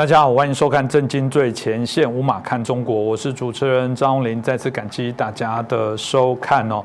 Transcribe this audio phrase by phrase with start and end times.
[0.00, 6.82] 大家好，欢迎收看《震惊最前线》，无马看中国，我是主持人张荣林，再次感激大家的收看哦。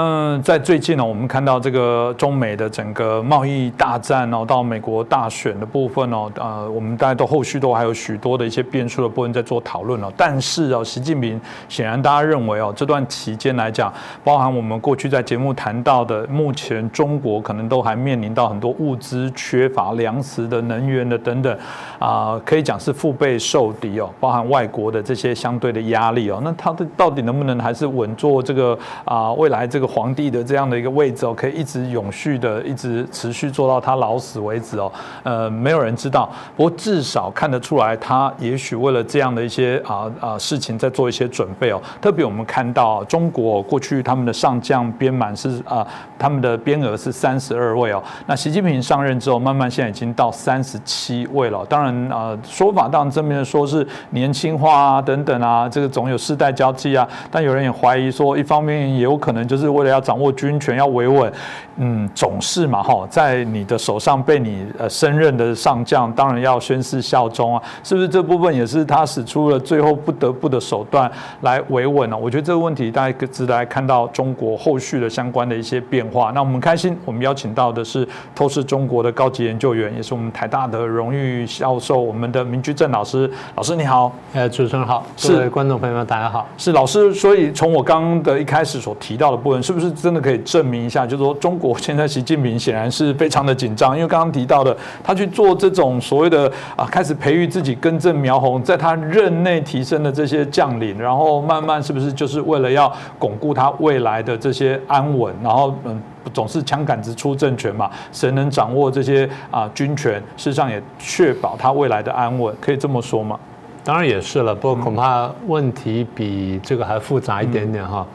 [0.00, 10.12] 嗯，在最近呢，我们看到这个中美的整个贸易大战哦，到美国大选的部分哦，呃，我们大家都后续都还有许多的一些变数的部分在做讨论哦。
[10.16, 13.92] 但是哦，习近平显然大家认为哦，这段期间来讲，
[14.22, 21.58] 包含我们过去在节目谈到的，目前中国可能都还面临到很多物资缺乏、粮食的、能源的等等
[21.98, 26.40] 啊，可以讲是腹背受敌哦，包含外国的这些相对的压力哦。
[26.44, 29.80] 那他的到底能不能还是稳坐这个啊未来这？
[29.80, 34.92] 个皇帝的这样的一个位置哦，可以一直永续的，一直持续做到他老死为止哦。
[35.22, 41.80] 呃，没有人知道，不过至少看得出来，他也许为了这样的一些啊啊事情在做一些准备哦。
[42.02, 45.86] 特别我们看到中国过去他们的上将编满是啊，
[46.18, 48.02] 他们的编额是三十二位哦。
[48.26, 51.64] 那习近平上任之后，慢慢现在已经到三十七位了。
[51.66, 57.08] 当然啊，说法当然正面的说是年轻化啊等等啊，这个总有世代交际啊。
[57.30, 59.67] 但有人也怀疑说，一方面也有可能就是。
[59.68, 61.32] 为了要掌握军权，要维稳，
[61.76, 71.10] 嗯，总是嘛哈，在你的手上被你呃升任的上将，当然要宣誓效忠啊，是不是这部分也是他使出了最后不得不的手段
[71.42, 72.16] 来维稳呢？
[72.16, 76.32] 我觉得这个问题大家值得来看到中国后续的相关的一些变化。
[76.34, 83.30] 那我们开心，我们邀请到的是透视中国的高级研究员，也是我们台大的荣誉教授，我们的明居正老师。
[83.54, 86.46] 老师你好，呃，主持人好，是观众朋友们大家好。
[86.56, 89.57] 是老师，所以从我刚刚的一开始所提到的部分。
[89.62, 91.06] 是不是真的可以证明一下？
[91.06, 105.34] 就是说，中国现在习近平显然是非常的紧张，因为刚刚提到的，他去做这种所谓的啊，开始培育自己根正苗红，在他任内提升的这些将领，然后慢慢是不是就是为了要巩固他未来的这些安稳？
[105.42, 106.02] 然后嗯，
[106.32, 110.14] 总是枪杆子出政权嘛，谁能掌握这些啊军权？
[110.36, 113.38] 事实上也确保他未来的安稳，可以这么说吗？
[113.84, 118.06] 当然也是了，不过恐怕问题比这个还复杂一点点哈。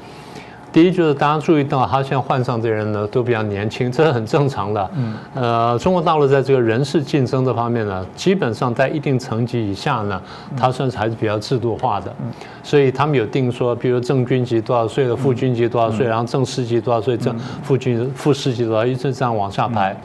[0.74, 4.92] 第一就是大家注意到，他现在换上这人呢都比较年轻，这是很正常的。
[4.96, 10.20] 嗯，呃，中国大陆在这个人事竞争这方面呢，基本上在一定层级以下呢，
[10.58, 12.12] 他算是还是比较制度化的。
[12.24, 12.32] 嗯，
[12.64, 19.96] 所以他们有定说，比如正军级多少岁的，副军级多少岁，然后正师级多少岁，正副军副师级多少，一直这样往下排。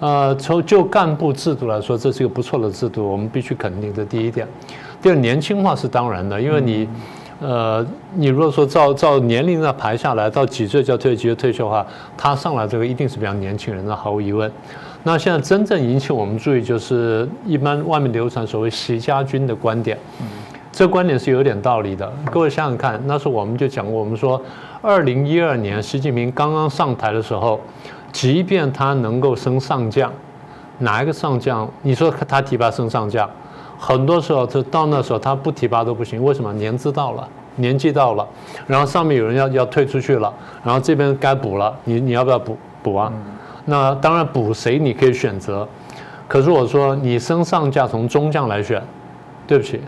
[0.00, 4.44] 呃，从就干部制度来说，这是一个不错的制度，我们必须肯定这第一点。
[5.00, 6.88] 第二，年轻化是当然的，因为你。
[7.40, 7.84] 呃，
[8.14, 11.86] 你如果说照照年龄的排下来，到几岁叫退几岁退休的话，
[12.16, 14.50] 他上来这个一定是比较年轻人，的毫无疑问。
[15.04, 19.98] 那现在真正引起我们注意，就是一般外面流传所谓“习家军”的观点，
[20.70, 22.12] 这观点是有点道理的。
[22.30, 24.38] 各位想想看，那时候我们就讲过，我们说，
[24.82, 27.58] 二零一二年习近平刚刚上台的时候，
[28.12, 30.12] 即便他能够升上将，
[30.80, 31.66] 哪一个上将？
[31.80, 33.26] 你说他提拔升上将？
[33.82, 36.22] 很多时候，就到那时候他不提拔都不行。
[36.22, 36.52] 为什么？
[36.52, 37.26] 年资到了，
[37.56, 38.26] 年纪到了，
[38.66, 40.30] 然后上面有人要要退出去了，
[40.62, 43.10] 然后这边该补了，你你要不要补补啊？
[43.64, 45.66] 那当然补谁你可以选择，
[46.28, 48.82] 可是我说你升上将从中将来选，
[49.46, 49.80] 对不起，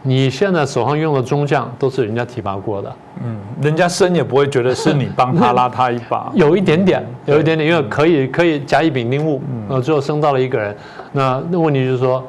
[0.00, 2.90] 你现在手上用的中将都是人家提拔过的，
[3.22, 10.74] 嗯，人家升也不会觉得是你帮他拉他一把， 有一点点，有一点点，因为可以可以甲乙丙丁戊，呃，最后升到了一个人，
[11.12, 12.24] 那那问题就是说。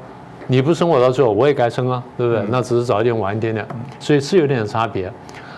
[0.48, 2.44] 你不生我到最后，我也该生啊，对不对？
[2.50, 3.68] 那只是早一点晚一点点，
[4.00, 5.12] 所以是有点差别。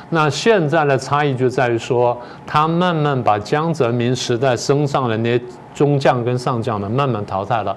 [0.09, 7.75] 那现在的差异就在于说，他慢慢把江泽民时代升上的那些中将跟上将呢，慢慢淘汰了。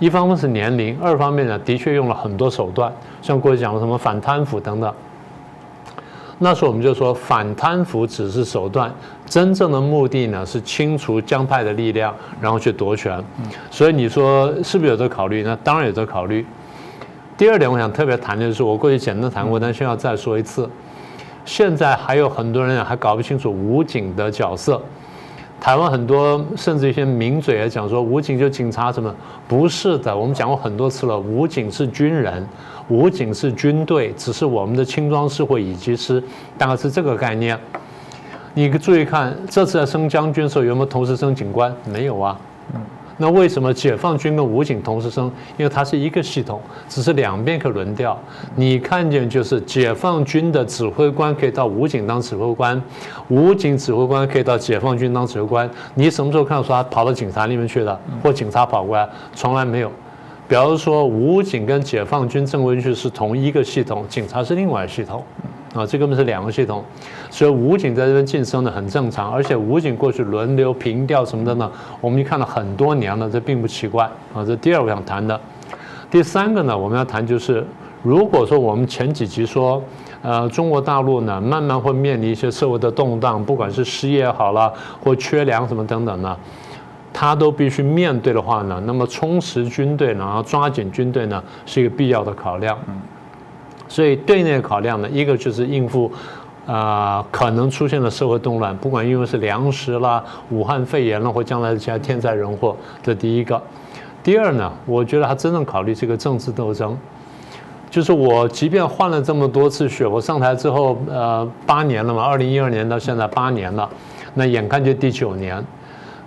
[0.00, 4.92] 一方面是年龄，二方面呢，的确用了很多手段，像过去讲的什么反贪腐等等。
[6.42, 8.90] 那时候我们就说，反贪腐只是手段，
[9.26, 13.22] 真正的目的呢是清除江派的力量，然后去夺权。
[13.70, 15.42] 所以你说是不是有这考虑？
[15.42, 16.46] 那当然有这考虑。
[17.36, 20.68] 第二点，我想特别谈的就是，我过去简单谈过，但现在要再说一次。
[21.44, 24.80] 现在还有很多人还搞不清楚武警的角色。
[25.60, 29.14] 台湾很多甚至一些名嘴也讲说，武警就警察什么？
[29.46, 32.46] 不是的，我们讲过很多次了，武警是军人。
[32.88, 36.20] 武警是军队，只是我们的轻装士或以及师，
[36.58, 37.56] 大概是这个概念。
[38.54, 41.72] 你注意看，这次在升将军的时候有没有同时升警官？
[41.84, 42.36] 没有啊。
[42.74, 42.80] 嗯
[43.22, 45.30] 那为什么解放军跟武警同时升？
[45.58, 46.58] 因为它是一个系统，
[46.88, 48.18] 只是两边可以轮调。
[48.56, 52.82] 你看见就是解放军的指挥官可以到武警当指挥官，
[53.28, 55.70] 武警指挥官可以到解放军当指挥官。
[55.94, 59.06] 你什么时候看到说他跑到警察那边去了，或警察跑过来？
[59.34, 59.92] 从来没有。
[60.48, 65.22] 比如说，武警跟解放军正规军是同一个系统，警察是另外系统，
[65.74, 66.84] 啊，这根本是两个系统，
[67.30, 71.70] 所以武警在这边晋升的很正常，而且武警过去轮流平调什么的呢，
[72.00, 74.44] 我们就看了很多年了，这并不奇怪啊。
[74.44, 75.40] 这第二我想谈的，
[76.10, 77.64] 第三个呢，我们要谈就是，
[78.02, 79.80] 如果说我们前几集说，
[80.22, 86.36] 呃，中国大陆呢慢慢会面临一些社会的动荡，不管是失业好了或缺粮什么等等呢，
[87.12, 92.76] 他都必须面对的话呢，那么充实军队，然后抓紧军队呢，是一个必要的考量。
[93.90, 96.10] 所以对内考量呢，一个就是应付，
[96.64, 103.60] 啊，可能出现的社会动乱，不管因为是粮食啦、武汉肺炎了或将来的其他天灾人祸，这第一个。
[104.22, 106.96] 第二呢，我觉得他真正考虑这个政治斗争，
[107.90, 113.90] 就是我即便换了这么多次血，我上台之后，呃，八年了嘛，二零一二年到现在八年了，
[114.34, 115.60] 那眼看就第九年，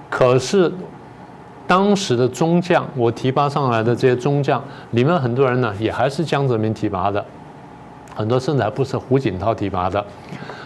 [0.09, 0.69] 可是
[1.65, 4.61] 当时的中将，我提拔上来的这些中将
[4.91, 7.23] 里面很多人呢，也还是江泽民提拔的，
[8.13, 10.05] 很多甚至还不是胡锦涛提拔的，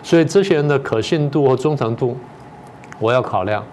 [0.04, 2.16] 所以这些人的可信度和忠诚度，
[3.00, 3.64] 我要考量，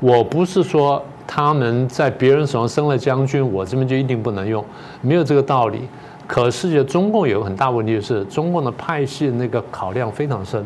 [0.00, 1.02] 我不是说。
[1.26, 4.62] 他们在别人手上升了将军，我这边就一定不能用，
[5.00, 5.80] 没有这个道理。
[6.28, 10.64] 可是，就中共有个很大问题，是中共的派系那个考量非常深，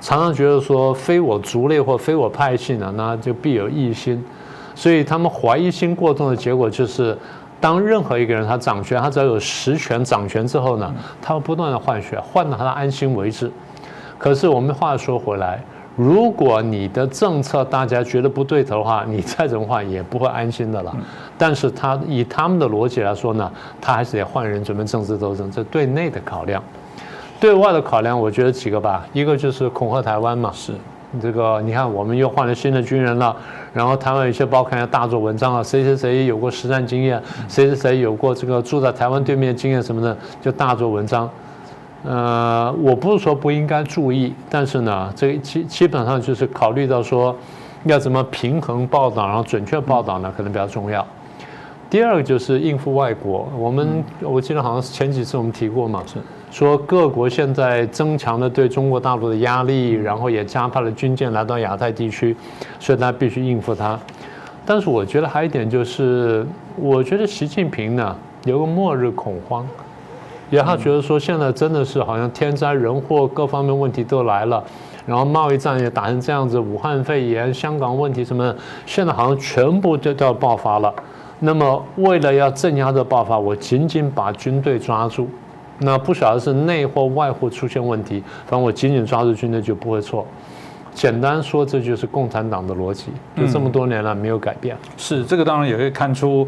[0.00, 4.24] 常常觉得说非我族类或非我派系呢，那就必有异心。
[4.76, 7.18] 所以，他们怀疑心过重的结果就是，
[7.60, 13.50] 当任何一个人他掌权，他只要有实权掌权之后呢，他会不断的换血，换到他安心为止。
[14.18, 15.62] 可是，我们话说回来。
[15.96, 20.92] 如果你的政策大家觉得不对头的话，你再怎么换也不会安心的了。
[21.38, 23.48] 但是他以他们的逻辑来说呢，
[23.80, 26.60] 他还是得换人准备政治斗争，这对内的考量。
[27.38, 30.72] 对外的考量，我觉得几个吧，一个就是恐吓台湾嘛，是
[31.22, 33.36] 这个你看我们又换了新的军人了，
[33.74, 41.28] 然后台湾有些报刊要大做文章啊，谁谁谁有过实战经验，谁谁谁有过这个住在台湾对面经验什么的，就大做文章。
[42.04, 47.34] 呃，我不是说不应该注意，但是呢，这基基本上就是考虑到说，
[47.84, 51.04] 要怎么平衡报道，然后准确报道呢，可能比较重要。
[51.90, 56.18] 第二个就是应付外国，我们我记得好像是前几次我们提过嘛，是
[56.54, 62.36] 说各国现在增强了对中国大陆的压力，然后也加派了军舰来到亚太地区，
[62.78, 63.98] 所以他必须应付它。
[64.64, 66.46] 但是我觉得还有一点就是，
[66.76, 69.66] 我觉得习近平呢有个末日恐慌。
[70.48, 74.62] 也他觉得说现在真的是好像天灾人祸各方面问题都来了，
[75.04, 78.54] 然后贸易战也打成这样子，武汉肺炎、香港问题什么，
[78.86, 80.94] 现在好像全部都都要爆发了。
[81.40, 85.28] 那么为了要镇压这爆发，我紧紧把军队抓住，
[85.78, 90.26] 那不晓得是内或外或出现问题，反正我紧紧抓住军队就不会错。
[90.94, 93.06] 简单说，这就是共产党的逻辑，
[93.36, 94.76] 就这么多年了没有改变。
[94.96, 96.46] 是这个，当然也可以看出。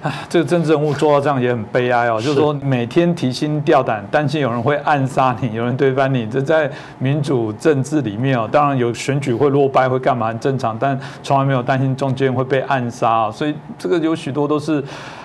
[0.00, 2.20] 啊，这个政治人物做到这样也很悲哀哦。
[2.20, 6.24] 就是说，每天提心吊胆，担心有人会暗杀你，有人推翻你。
[6.30, 6.70] 这在
[7.00, 13.30] 民主政治里面哦，当然有选举会落败，会干嘛很正常，但从来没有担心中间会被暗杀啊。
[13.32, 14.80] 所以这个有许多都是。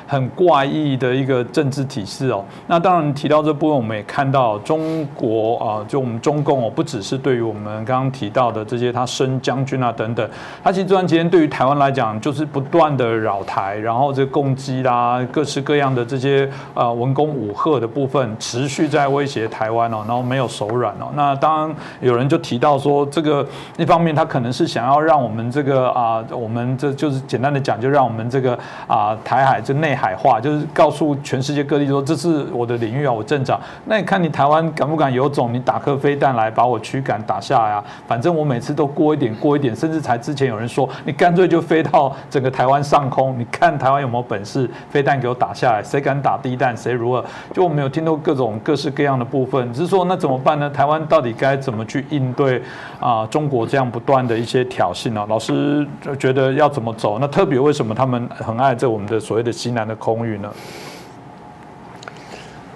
[0.08, 2.44] 很怪异的一个政治体制哦。
[2.68, 10.30] 那当然提到这部分，我们也看到中国啊，就我们中共哦，不只是对于我们刚刚提到的这些他升将军啊等等，
[10.62, 21.08] 他其实这段时间对于台湾来讲，就是不断的扰台，然后这攻击啦，各式各样的这些啊文攻武赫的部分，持续在威胁台湾哦，然后没有手软哦。
[21.16, 23.48] 那当有人就提到说，这个
[23.78, 29.94] 一方面他可能是想要让我们这个啊，我们这就是简单的讲，就让我们这个啊台海这内。
[29.94, 33.58] 海海化就是告诉全世界各地说这是我的领域啊，我镇长。
[33.86, 35.54] 那你看你台湾敢不敢有种？
[35.54, 37.82] 你打颗飞弹来把我驱赶打下来啊？
[38.06, 45.82] 反正我每次都过一点过一点，甚至才之前有人说你干脆就飞到整个台湾上空，你看台湾有没有本事飞弹给我打下来？
[45.82, 47.24] 谁敢打第一弹谁如何？
[47.54, 50.70] 就我们有听到各种各式各样的部分，只是说那怎么办呢？
[50.70, 52.62] 台湾到底该怎么去应对
[53.00, 53.26] 啊？
[53.28, 55.26] 中国这样不断的一些挑衅呢？
[55.30, 55.88] 老师
[56.20, 57.20] 觉得要怎么走？
[57.22, 59.83] 那特别为什么他们很爱这我们的所谓的西南？
[59.88, 60.54] 的空域呢？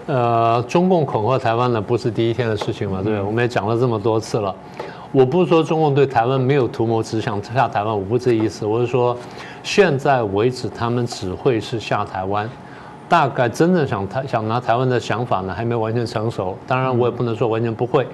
[0.07, 3.21] 呃，中共恐吓台湾呢，不是第一天的事情嘛，对不对？
[3.21, 4.55] 我们也讲了这么多次了。
[5.11, 8.65] 我不是说中共对台湾没有图谋，只想下台湾，我不这意思。
[8.65, 9.17] 我是说，
[9.63, 12.49] 现在为止，他们只会是下台湾，
[13.09, 16.57] 大概真正想台想拿台湾的想法呢，还没完全成熟。
[16.65, 18.07] 当然，我也不能说完全不会。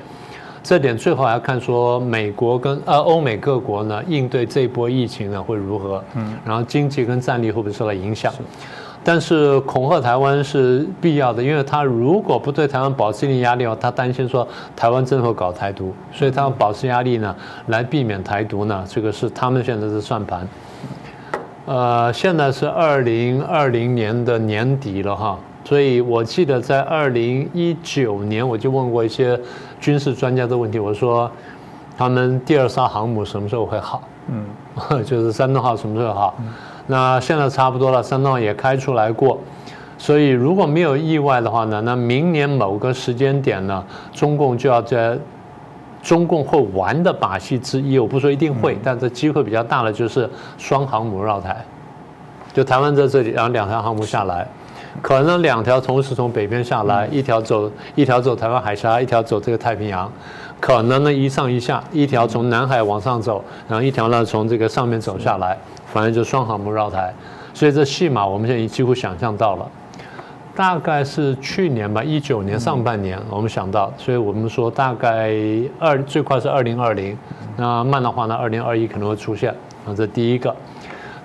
[0.63, 8.33] 这点最后还要看说美国跟呃欧美各国呢应对这一波疫情呢会如何，嗯，然后经济跟战力会不会受到影响？
[9.03, 17.35] 但是恐吓台湾是必要的，因为他如果不对台湾保持一定压力的话，他担心说台湾真的会搞台独，所以他要保持压力呢，
[17.67, 20.47] 来避免台独呢，这个是他们现在的算盘。
[21.65, 29.39] 呃，现在是二零二零年的年底了哈，所以我记得在二零一九年我就问过一些
[29.79, 31.29] 军事专家的问题，我说
[31.97, 34.03] 他们第二艘航母什么时候会好？
[34.27, 34.45] 嗯，
[35.03, 36.35] 就是山东号什么时候好？
[36.87, 39.39] 那现在差不多了，山东也开出来过，
[39.97, 45.17] 所以如果没有意外的话呢，那明年某个时间点呢，中共就要在
[46.01, 51.63] 中共会玩的把戏之一，我不说一定会，但这机会比较大的就是双航母绕台，
[52.51, 54.47] 就台湾在这里，然后两条航母下来。
[55.01, 60.11] 可能两条同时从北边下来，一条走一条走台湾海峡，一条走这个太平洋。
[60.59, 65.57] 可能呢一上一下，一条从南海往上走，然后一条呢从这个上面走下来，
[65.93, 67.13] 反正就双航母绕台。
[67.53, 69.69] 所以这戏码我们现在几乎想象到了。
[70.55, 75.31] 大概是去年吧，一九年上半年我们想到，所以我们说大概
[75.79, 77.17] 二最快是二零二零，
[77.55, 79.51] 那慢的话呢二零二一可能会出现。
[79.85, 80.53] 啊，这第一个。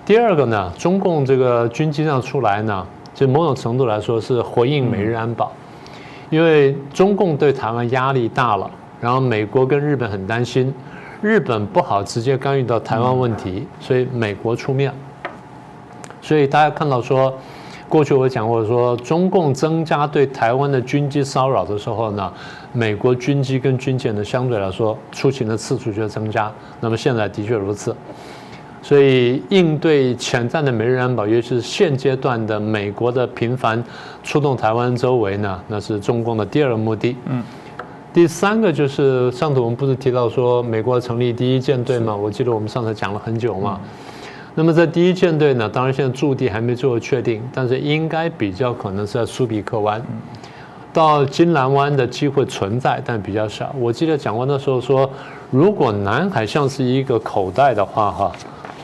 [0.06, 2.86] 第二个呢，中共这个军机上出来呢。
[3.14, 5.50] 就某种程度来说是回应美日安保，
[6.30, 8.70] 因为中共对台湾压力大了，
[9.00, 10.72] 然后美国跟日本很担心，
[11.20, 14.92] 日本不好直接干预到台湾问题，所以美国出面。
[16.20, 17.32] 所以大家看到说，
[17.88, 22.32] 过去我讲过说，中共增加对台湾的军机骚扰的时候呢，
[22.72, 26.52] 美国军机跟军舰呢相对来说出勤的次数就增加。
[26.80, 27.94] 那么现在的确如此。
[28.80, 33.82] 所以，应对潜在的美日安保，尤其是现阶段的美国的频繁
[34.22, 37.16] 出动台湾周围呢，那是中共的第二个目的。
[37.26, 37.42] 嗯，
[38.12, 42.16] 第三个就是上次我们不是提到说美国成立第一舰队吗？
[42.16, 43.78] 我记得我们上次讲了很久嘛。
[44.54, 50.02] 那么在第一舰队呢，当然现在驻地还没最后确定，但是应该比较可能是在苏比克湾，
[50.92, 53.72] 到金兰湾的机会存在，但比较少。
[53.78, 55.08] 我记得讲过那时候说，
[55.50, 58.32] 如果南海像是一个口袋的话，哈。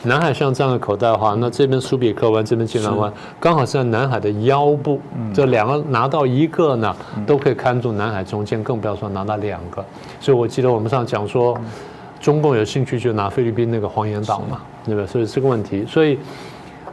[0.05, 4.99] 南海像这样的口袋的话，那这边苏比克湾，这边金兰湾，刚好是在南海的腰部，
[5.33, 6.95] 这两个拿到一个呢，
[7.25, 9.83] 都可以看住南海中间，更不要说拿到两个。
[10.19, 11.57] 所以我记得我们上讲说，
[12.19, 15.05] 中共有兴趣就拿菲律宾那个黄岩岛嘛，对吧？
[15.05, 16.17] 所以这个问题，所以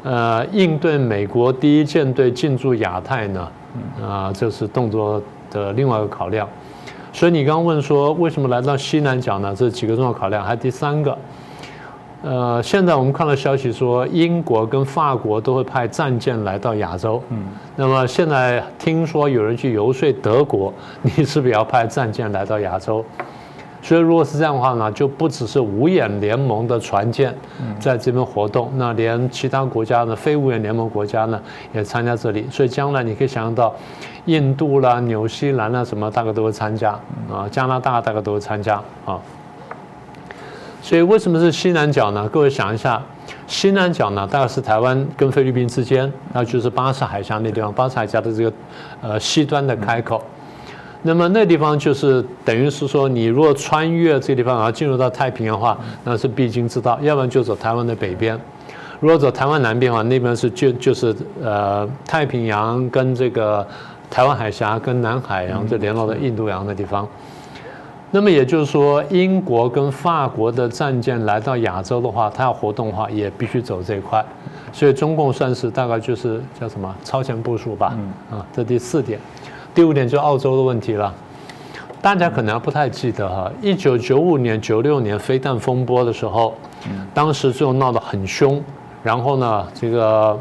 [0.02, 3.49] 呃，应对美国第一舰队进驻亚太呢，
[4.02, 6.49] 啊，这是动作的另外一个考量。
[7.12, 9.54] 所以你刚刚问说为什么来到西南角呢？
[9.54, 11.16] 这几个重要考量，还有第三个。
[12.22, 17.20] 呃，现在我们看到消息说，英国跟法国都会派战舰来到亚洲。
[17.30, 23.04] 嗯，那么现在听说有人去游说德国，你是不是要派战舰来到亚洲？
[23.82, 27.34] 所以如果是这样的话呢，就不只是五眼联盟的船舰
[27.80, 31.42] 在这边活动，那连其他国家的非五眼联盟国家呢
[31.74, 32.46] 也参加这里。
[32.48, 33.74] 所以将来你可以想象到，
[34.26, 36.92] 印度啦、纽西兰啦什么大概都会参加
[37.28, 39.18] 啊，加拿大大概都会参加啊。
[40.82, 42.28] 所以为什么是西南角呢？
[42.28, 43.00] 各位想一下，
[43.46, 48.52] 西南角呢，大概是台湾跟菲律宾之间，那就是巴士海峡那地方，巴士海峡的这个
[49.00, 50.20] 呃西端的开口。
[51.02, 56.98] 那么那地方就是等于是说，你如果穿越这个地方，然后进入到太平洋的话，那是必经之道。
[57.00, 58.36] 要不然就走台湾的北边，
[58.98, 63.64] 如果走台湾南边的话，那边是就就是呃太平洋跟这个
[64.10, 67.08] 台湾海峡跟南海，然后就联络的印度洋的地方。
[68.14, 74.23] 那么也就是说，英国跟法国的战舰来到亚洲的话，它要活动的话，也必须走这一块。
[74.71, 77.97] 所以中共算是大概就是叫什么超前部署吧。
[78.31, 79.19] 啊，这第四点，
[79.75, 81.12] 第五点就澳洲的问题了。
[82.02, 86.52] 大家可能不太记得哈，一九九五年、九六年飞弹风波的时候，
[87.14, 88.62] 当时就闹得很凶。
[89.02, 90.38] 然后呢，这个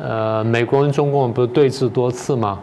[0.00, 2.60] 呃，美国跟中共不是对峙多次吗？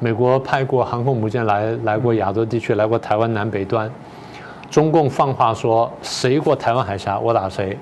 [0.00, 3.88] 美国派过航空母舰来来过亚洲地区，来过台湾南北端。
[4.70, 7.76] 中共放话说，谁过台湾海峡，我打谁。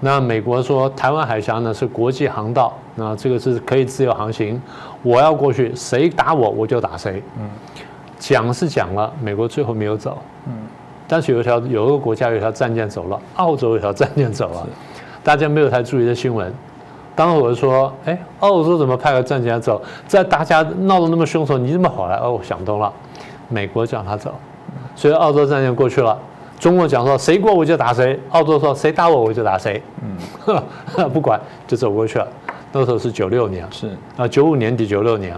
[0.00, 4.60] 那美国说，台湾海峡呢是国际航道，那这个是可以自由航行。
[5.02, 7.22] 我要过去，谁打我，我就打谁。
[7.38, 7.50] 嗯，
[8.18, 10.16] 讲是讲了，美国最后没有走。
[10.46, 10.52] 嗯，
[11.06, 14.66] 但是有一条，有一个国家有一条战舰走了，澳洲有条战舰走了，
[15.22, 16.50] 大家没有太注意的新闻。
[17.18, 19.82] 当时我就说，哎，澳洲怎么派个战舰走？
[20.06, 22.14] 在大家闹得那么凶的时候，你怎么跑来？
[22.18, 22.92] 哦，我想通了，
[23.48, 24.32] 美国叫他走，
[24.94, 26.16] 所以澳洲战舰过去了。
[26.60, 28.16] 中国讲说，谁过我就打谁。
[28.30, 29.82] 澳洲说，谁打我我就打谁。
[30.00, 32.28] 嗯， 不管就走过去了。
[32.70, 35.36] 那时候是九六年，是啊，九五年底九六年。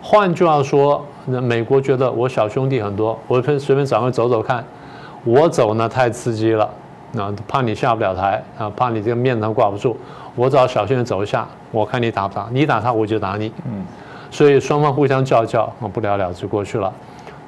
[0.00, 4.64] 换句话说，那美国觉得我小兄弟很多，我随随便找个走走看，
[5.22, 6.66] 我走呢太刺激了，
[7.14, 9.96] 那怕你下不了台啊，怕你这个面上挂不住。
[10.34, 13.52] 我找小鲜肉走一下，我看你打不打，你打他我就打你。
[13.66, 13.84] 嗯，
[14.30, 16.92] 所以双方互相叫叫，啊，不了了之过去了。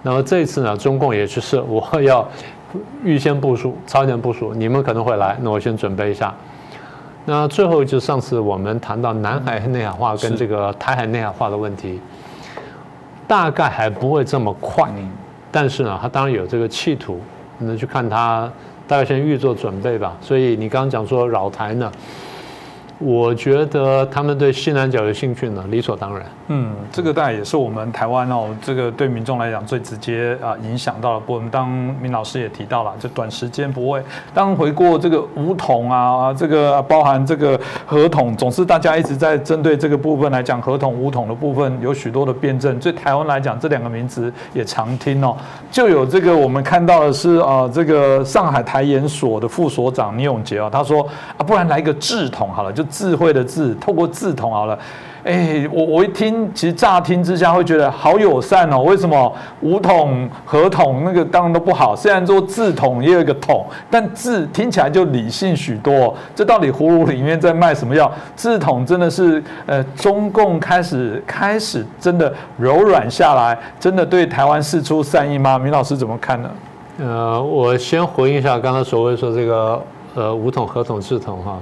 [0.02, 2.26] 那么这次呢，中共也就是我要
[3.02, 6.32] 预先部署、超前部署，你们可能会来，那我先准备一下。
[7.24, 12.00] 那最后就上次我们谈到南海内海化跟这个台海内海化的问题，
[13.26, 14.88] 大概还不会这么快，
[15.50, 17.20] 但是呢，他当然有这个企图，
[17.58, 18.48] 那去看他
[18.86, 20.16] 大概先预做准备吧。
[20.20, 21.90] 所以你刚刚讲说扰台呢？
[22.98, 26.26] 我觉得他们对西南角有兴趣呢，理所当然。
[26.48, 31.50] 嗯，这个当然也是我们台湾哦，这个对民众来讲最直接啊影响到的部分。
[31.50, 34.02] 当明老师也提到了，就短时间不会。
[34.32, 42.78] 当回过这个五统啊，这个包含这个合同，总是大家一直在针对这个部分来讲，合同五统的部分有许多的辩证。
[42.78, 45.36] 对台湾来讲，这两个名词也常听哦。
[45.70, 51.02] 就有这个我们看到的是啊，这个上海台研所的副所长倪永杰啊，他说
[51.36, 54.78] 啊，不然来一个智统好了，就智慧的智，透过智统好了。
[55.24, 58.78] 哎，我我一听，其实乍听之下会觉得好友善哦。
[58.84, 61.96] 为什么五统合统那个当然都不好？
[61.96, 66.14] 虽然说字统也有一个统，但字听起来就理性许多。
[66.32, 68.08] 这到底葫芦里面在卖什么药？
[68.36, 75.58] 字统真的是呃，中共开始开始真的柔软下来，真的对台湾示出善意吗？
[75.58, 76.48] 明老师怎么看呢？
[77.00, 79.82] 呃，我先回应一下刚才所谓说这个
[80.14, 81.58] 呃五统合统智统哈。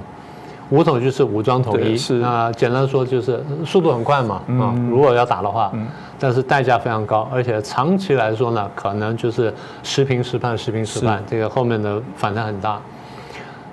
[0.71, 5.71] 武统就是武装统一，是那简单说就是速度很快嘛，啊，如果要打的话，
[6.19, 9.53] 但是代价非常高，而且长期来说呢，可能就是
[9.83, 12.79] 时平时判，时平时判，这个后面的反弹很大。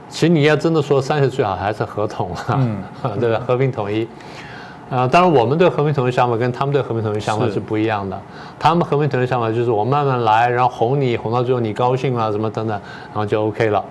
[0.09, 2.61] 其实你要真的说，三十最好还是合统啊，
[3.19, 3.41] 对吧？
[3.47, 4.07] 和平统一，
[4.91, 8.21] 啊，当然我们对和平统一想法跟他们对和平统一想法是不一样的。
[8.59, 13.83] 他们和平统一想法就是我慢慢来，然后哄你，哄到最后你高兴了，什么等等，然后就 OK 了。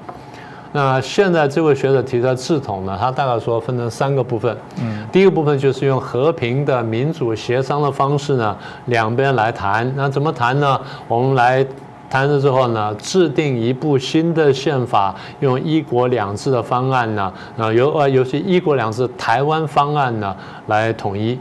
[0.74, 4.56] 那现在这位学者提出来制统呢，他大概说分成三个部分。
[4.82, 9.92] 嗯，第一个部分就是用和平的民主协商的方式呢，两边来谈。
[9.98, 10.80] 那怎么谈呢？
[11.10, 11.66] 我们来
[12.10, 20.34] 谈了之后呢，制定一部新的宪法，用一国两制的方案呢，啊，由呃，尤其一国两制台湾方案呢
[20.68, 21.38] 来统一。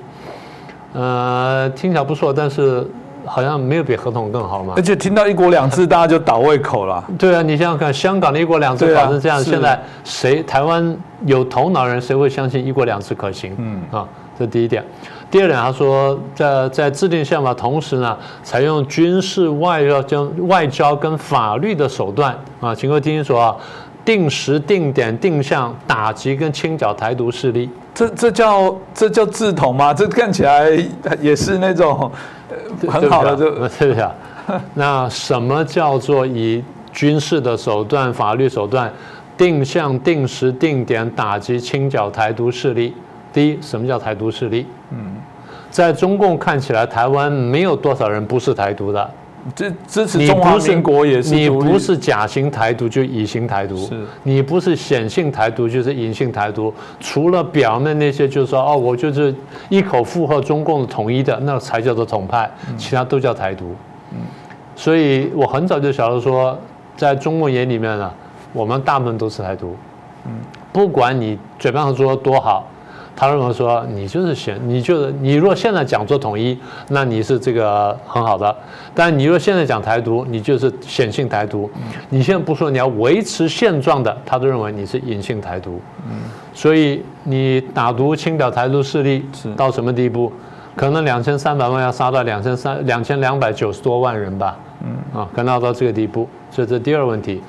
[0.93, 2.85] 呃，听起来不错，但是。
[3.33, 4.75] 好像没有比合同更好嘛？
[4.77, 7.05] 而且听到一国两制，大家就倒胃口了。
[7.17, 13.55] 对啊，你想想看，香港的一国两制搞成这样，现在谁台湾有头脑人谁会相信一国两制可行？
[13.57, 14.05] 嗯啊，
[14.37, 14.85] 这第一点。
[15.31, 23.55] 第二点，他说在在制定宪法同时呢，采用军事、外交、跟外交跟法律的手段啊，请各位听清楚啊，
[24.05, 27.71] 定时、定点、定向打击跟清剿台独势力。
[27.95, 29.95] 这这叫这叫自统吗？
[29.95, 30.69] 这看起来
[31.21, 32.11] 也是那种。
[32.89, 34.03] 很好的，就对不
[34.75, 38.93] 那什么叫做以军事的手段、法律手段
[39.37, 42.95] 定向、定时、定点打击清剿台独势力？
[43.33, 44.67] 第一，什么叫台独势力？
[44.91, 45.17] 嗯，
[45.71, 49.11] 在中共看起来，台湾没有多少人不是台独的。
[49.55, 56.73] 支支持中华民国也是，你不是假型台独就乙型台独，是你不是显性台独就是隐性台独。
[57.01, 59.35] 除了表面那些，就是说哦，我就是
[59.69, 63.75] 一口附和中共统一的，那才叫做统派，其他都叫台独。
[64.13, 64.19] 嗯，
[64.77, 66.59] 所以我很早就晓得说，
[66.97, 68.13] 在中共眼里面呢，
[68.53, 69.75] 我们大部分都是台独。
[70.27, 70.33] 嗯，
[70.73, 72.67] 不管你嘴巴上说多好。
[73.21, 75.35] 他认为说你就是显，你就是你。
[75.35, 78.51] 若现在讲做统一，那你是这个很好的；
[78.95, 81.71] 但你若现在讲台独，你就是显性台独。
[82.09, 85.79] 你现在不说你要维持现状的，他都认为你是隐性台独。
[86.55, 89.23] 所以你打独清剿台独势力
[89.55, 90.33] 到什么地步？
[90.75, 94.57] 可能两千三百万要杀到两千三两千两百九十多万人吧。
[95.13, 96.27] 啊，可能要到这个地步。
[96.51, 97.43] 所以这第二问题。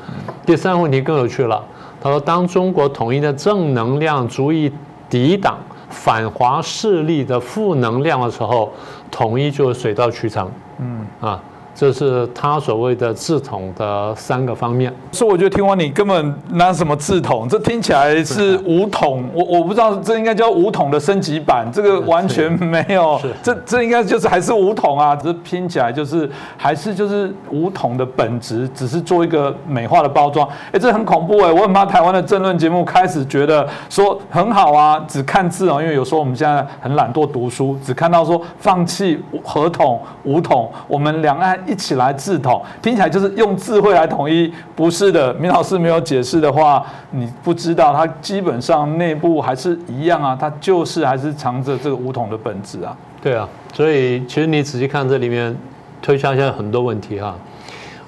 [0.46, 1.64] 第三个问题更有趣了。
[2.02, 4.70] 他说，当中国统一的正能量足以。
[5.12, 8.72] 抵挡反华势力的负能量的时候，
[9.12, 10.50] 统一就水到渠成。
[10.80, 11.40] 嗯啊。
[11.74, 14.94] 这是他所谓的字统的三个方面。
[15.12, 19.24] 所以我觉得听完你根本拿什么字统，这听起来是五统。
[19.34, 23.20] 我我不知道这应该叫五统的升级版，这个完全没有。
[23.42, 30.48] 这这应该就是还是五统啊，只是拼起来就是还是就是五统的本质，只是做一个美化的包装。
[30.72, 31.52] 哎，这很恐怖哎！
[31.52, 41.60] 我很怕台湾的政论节目开始觉得说很好啊，只看字哦，因为有时候我们现在很懒惰读书，只看到说放弃合统、五统，我们两岸。
[41.68, 45.34] 一起来自统，听起来就是用智慧来统一，不是的。
[45.36, 52.96] 明老师没有解释的话，你不知道，它基本上内部还是一样啊，它就是还是藏着这个武统的本质啊。
[53.22, 55.56] 对啊，所以其实你仔细看这里面，
[56.02, 57.36] 推敲一下很多问题哈。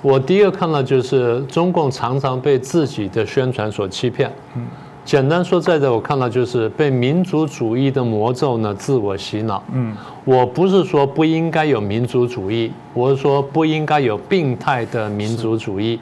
[0.01, 4.31] 我第一个看到就是中共常常被自己的宣传所欺骗。
[4.55, 4.65] 嗯。
[5.05, 9.61] 简单说，在这我看到就是被民族主义的魔咒呢自我洗脑。
[9.73, 15.99] 嗯，我不是说不应该有民族主义，我是说不应该有病态的民族主义。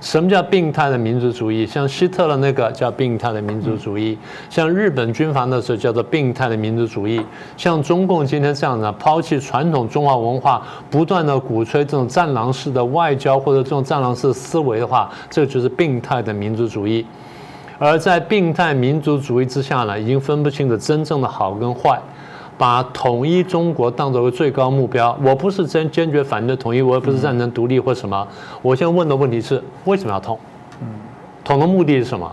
[0.00, 1.66] 什么叫病态的民族主义？
[1.66, 4.18] 像希特勒那个叫病态的民族主义，
[4.50, 7.18] 像日本军阀那时候叫做病态的民族主义，
[7.56, 17.06] 像中共今天这样的抛弃传统中华文化，不断的鼓吹这种战狼式的外交或者这种战狼式思维的话，这就是病态的民族主义。
[17.78, 22.00] 而在病态民族主义之下呢，已经分不清楚真正的好跟坏，
[22.56, 25.16] 把统一中国当作为最高目标。
[25.22, 28.26] 我不是真坚决反对统一，我也不是赞成独立或什么。
[28.62, 30.38] 我现在问的问题是：为什么要统？
[31.42, 32.30] 统的目的是什么？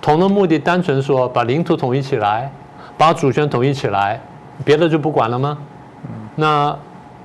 [0.00, 2.50] 统的目的单纯说把领土统一起来，
[2.96, 4.20] 把主权统一起来，
[4.64, 5.58] 别的就不管了吗？
[6.34, 6.76] 那？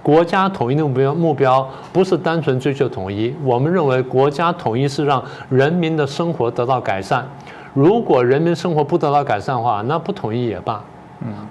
[0.04, 7.28] 国家统一的目标目标不是单纯追求统一，我们认为国家统一是让人民的生活得到改善。
[7.74, 10.84] 如果人民生活不得到改善的话，那不统一也罢。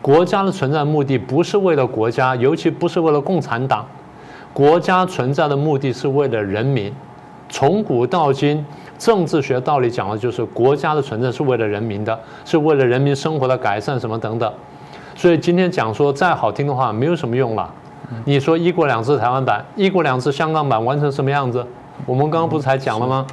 [0.03, 3.87] 国家的存在目的不是为了国家，尤其不是为了共产党。
[4.53, 6.93] 国家存在的目的是为了人民。
[7.49, 8.65] 从古到今，
[8.99, 14.53] 政治学道理讲的就是国家的存在是为了人民的，是为了人民生活的改善什么等等。
[15.15, 17.73] 所以今天讲说再好听的话，没有什么用了。
[18.25, 21.65] 你说“一国两制”台湾版，“一国两制”香港版完成什么样子？
[22.07, 23.27] 我们刚刚不是才讲了吗？“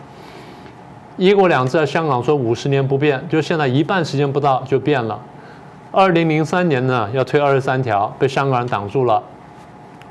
[1.18, 5.20] 一国两制”在香港说五十年不变，就现在一半时间不到就变了。
[5.92, 9.24] 二零零三年呢要推二十三条，被香港人挡住了。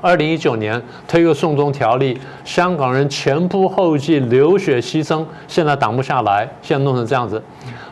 [0.01, 7.41] 二零一九年推个送中条例，香港人前仆后继流血牺牲，现在挡不下来，现在弄成这样子。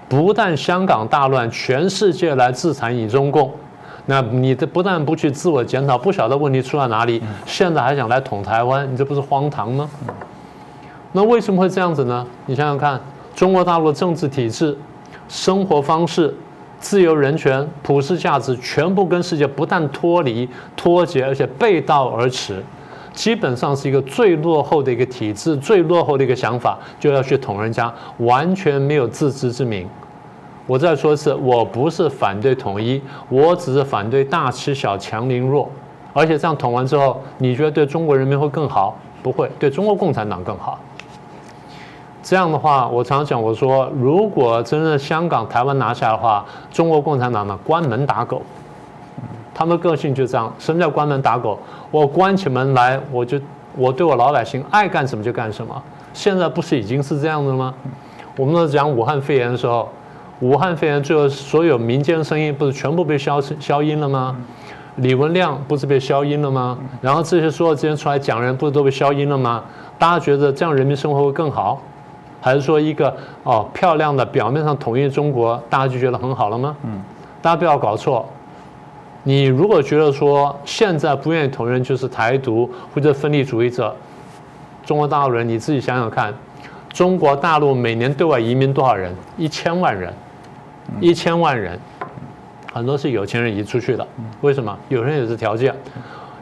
[0.07, 3.51] 不但香港大乱，全世界来制裁你中共。
[4.07, 9.89] 那你这不但不去自我检讨，不晓得问题出在哪里，现在还想来捅台湾，你这不是荒唐吗？
[11.11, 12.25] 那为什么会这样子呢？
[12.45, 13.01] 你想想看，
[13.35, 14.77] 中国大陆的政治体制、
[15.27, 16.31] 生活方式、
[16.79, 22.61] 自由人权、普世价值，全部跟世界不但脱离、脱节，而且背道而驰，
[23.13, 29.87] 基本上是一个最落后的一个体制、最落后的一个想法，就要去捅人家，完全没有自知之明。
[30.67, 35.69] 我再说一次，我不是反对统一，我只是反对大欺小、强凌弱。
[36.11, 38.97] 而且这样统完之后，你觉得对中国人民会更好？
[39.21, 40.79] 不会，对中国共产党更好。
[42.23, 48.41] 这样的话，我常讲，我说，如果真的香港、台湾拿下的话，中国共产党呢，关门打狗。
[49.53, 50.51] 他们个性就这样。
[50.57, 51.59] 什么叫关门打狗？
[51.91, 53.39] 我关起门来，我就
[53.75, 55.83] 我对我老百姓爱干什么就干什么。
[56.13, 57.73] 现在不是已经是这样的吗？
[58.37, 59.87] 我们都讲武汉肺炎的时候。
[60.41, 64.35] 武汉肺炎最后所有民间声音不是全部被消消音了吗？
[64.97, 66.77] 李文亮不是被消音了吗？
[67.01, 69.63] 然后这些所有之前出来讲人不是都被消音了吗？
[69.97, 71.81] 大家觉得这样人民生活会更好，
[72.41, 76.75] 还是说一个哦漂亮的表面上统一中国，大家就觉得很好了吗？
[76.83, 77.01] 嗯，
[77.41, 78.25] 大家不要搞错。
[79.23, 83.93] 你如果觉得说现在不愿意统认就是台独或者分离主义者，
[84.85, 86.33] 中国大陆人你自己想想看，
[86.95, 89.13] 中国大陆每年对外移民多少人？
[89.37, 90.13] 一千万人。
[91.01, 91.77] 一千万人，
[92.71, 94.07] 很多是有钱人移出去的。
[94.39, 94.73] 为什么？
[94.87, 95.75] 有人也是条件。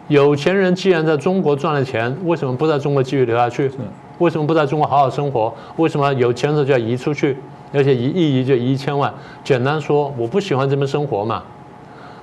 [0.09, 3.71] 有钱人既然在中国赚了钱，为什么不在中国继续留下去？
[4.19, 5.51] 为什么不在中国好好生活？
[5.77, 7.35] 为什么有钱的就要移出去？
[7.73, 9.11] 而且一一移就一千万。
[9.43, 11.41] 简单说，我不喜欢这边生活嘛。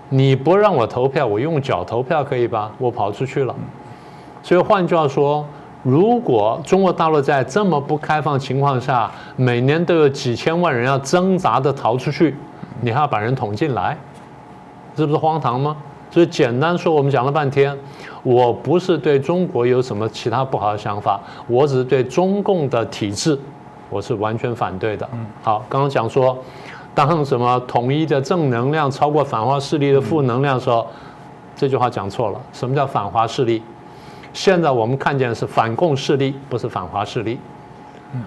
[0.08, 2.70] 你不让我投票，我用脚投票可以吧？
[2.78, 3.52] 我跑出去了。
[4.40, 5.44] 所以换句话说。
[5.82, 12.36] 如果中国大陆在这么不开放情况下，每年都有几千万人要挣扎的逃出去，
[12.80, 13.96] 你还要把人捅进来，
[14.94, 15.76] 这不是荒唐吗？
[16.10, 17.74] 所以简单说，我们讲了半天，
[18.22, 23.38] 我不是对中国有什么其他不好的想法，我只是对中共的体制，
[23.88, 25.08] 我是完全反对的。
[25.42, 26.36] 好，刚刚讲说，
[26.94, 30.86] 当什么统一的正能量超过反华势力的负能量的时候，
[31.56, 32.40] 这句话讲错了。
[32.52, 33.62] 什么叫反华势力？
[34.32, 37.38] 现在我们看见是反共势力，不是反华势力，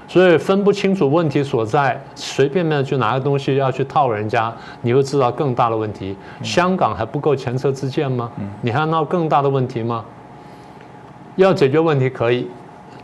[0.07, 6.15] 所以分不清楚问题所在，随便便去拿个东西要去套人家，你会知道更大的问题。
[6.41, 8.31] 香港还不够前车之鉴吗？
[8.61, 10.03] 你还要闹更大的问题吗？
[11.35, 12.47] 要解决问题可以，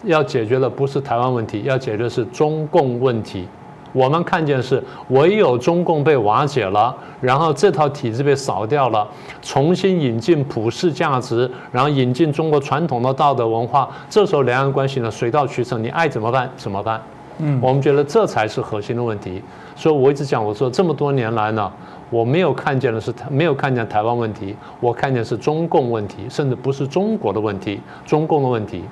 [0.03, 3.47] 要解决的不是台湾问题，要解决的是中共问题。
[3.91, 9.08] 我们看见是唯有中共被瓦解了，然后这套体制被扫掉了，
[9.41, 17.02] 重新引进普世价值，然后引进中国传统的道德文化，这时候两岸关系呢水到渠成，你爱怎么办怎么办？
[17.39, 19.41] 嗯，我们觉得这才是核心的问题。
[19.75, 21.71] 所以我一直讲，我说这么多年来呢，
[22.10, 28.84] 我没有看见的是台没有看见台湾问题，我看见是中共问题，甚至不是中国的问题，中共的问题。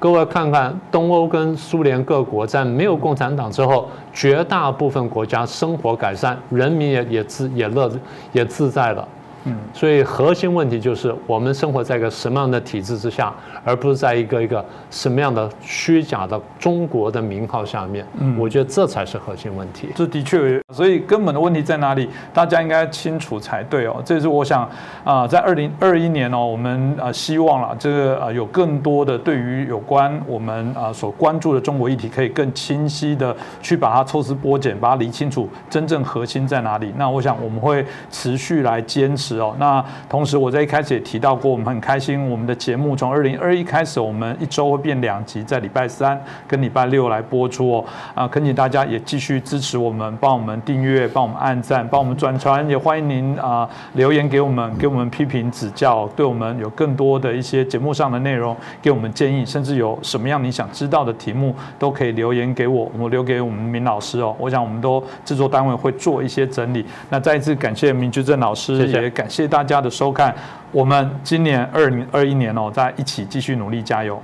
[0.00, 7.92] 各位看看东欧跟苏联各国在没有共产党之后，绝大部分国家生活改善，人民也也自也乐
[8.32, 9.06] 也自在了。
[9.44, 13.32] 嗯，所以核心问题就是我们生活在一个什么样的体制之下，
[13.64, 18.06] 而不是在一个一个什么样的虚假的中国的名号下面。
[18.18, 19.88] 嗯，我觉得这才是核心问题。
[19.94, 22.08] 这的确，所以根本的问题在哪里？
[22.34, 24.02] 大家应该清楚才对哦。
[24.04, 24.68] 这是我想
[25.04, 36.92] 啊，在二零二一年哦，我们啊希望了这个啊有更多的对于有关我们啊所关注的中国议题，可以更清晰的去把它抽丝剥茧，把它理清楚真正核心在哪里。
[36.96, 39.54] 那我想我们会持续来坚持哦。
[39.58, 47.84] 那同时我在一开始也提到过，我们很开心，我们的节目从二零二一开始，我们一周会变两集，在礼拜三跟礼拜六来播出哦。
[48.14, 64.34] 啊，恳请大家也继续支持我们，帮我们订阅，帮我们按赞，帮我们转传，也欢迎您啊留言给我们，给我们批评指教，对我们有更多的一些节目上的内容给我们建议，甚至有什么样你想知道的题目都可以留言给我，我留给我们明老师哦。
[64.38, 66.84] 我想我们都制作单位会做一些整理。
[67.08, 70.34] 那再一次感谢明居正老师，也感谢大家的收看。
[70.72, 74.18] 我们今年二零二一年哦，在一起继续努力加油。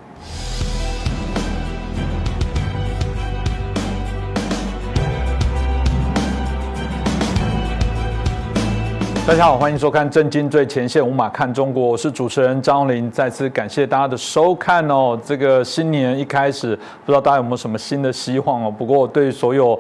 [9.27, 13.11] 大家好，欢迎收看《震惊最前线》，无马看中国，我是主持人张林。
[13.11, 15.21] 再次感谢大家的收看哦。
[15.23, 18.71] 这个新年一开始，不知道大家有没有什么新的希望哦？
[18.71, 19.79] 不过对所有。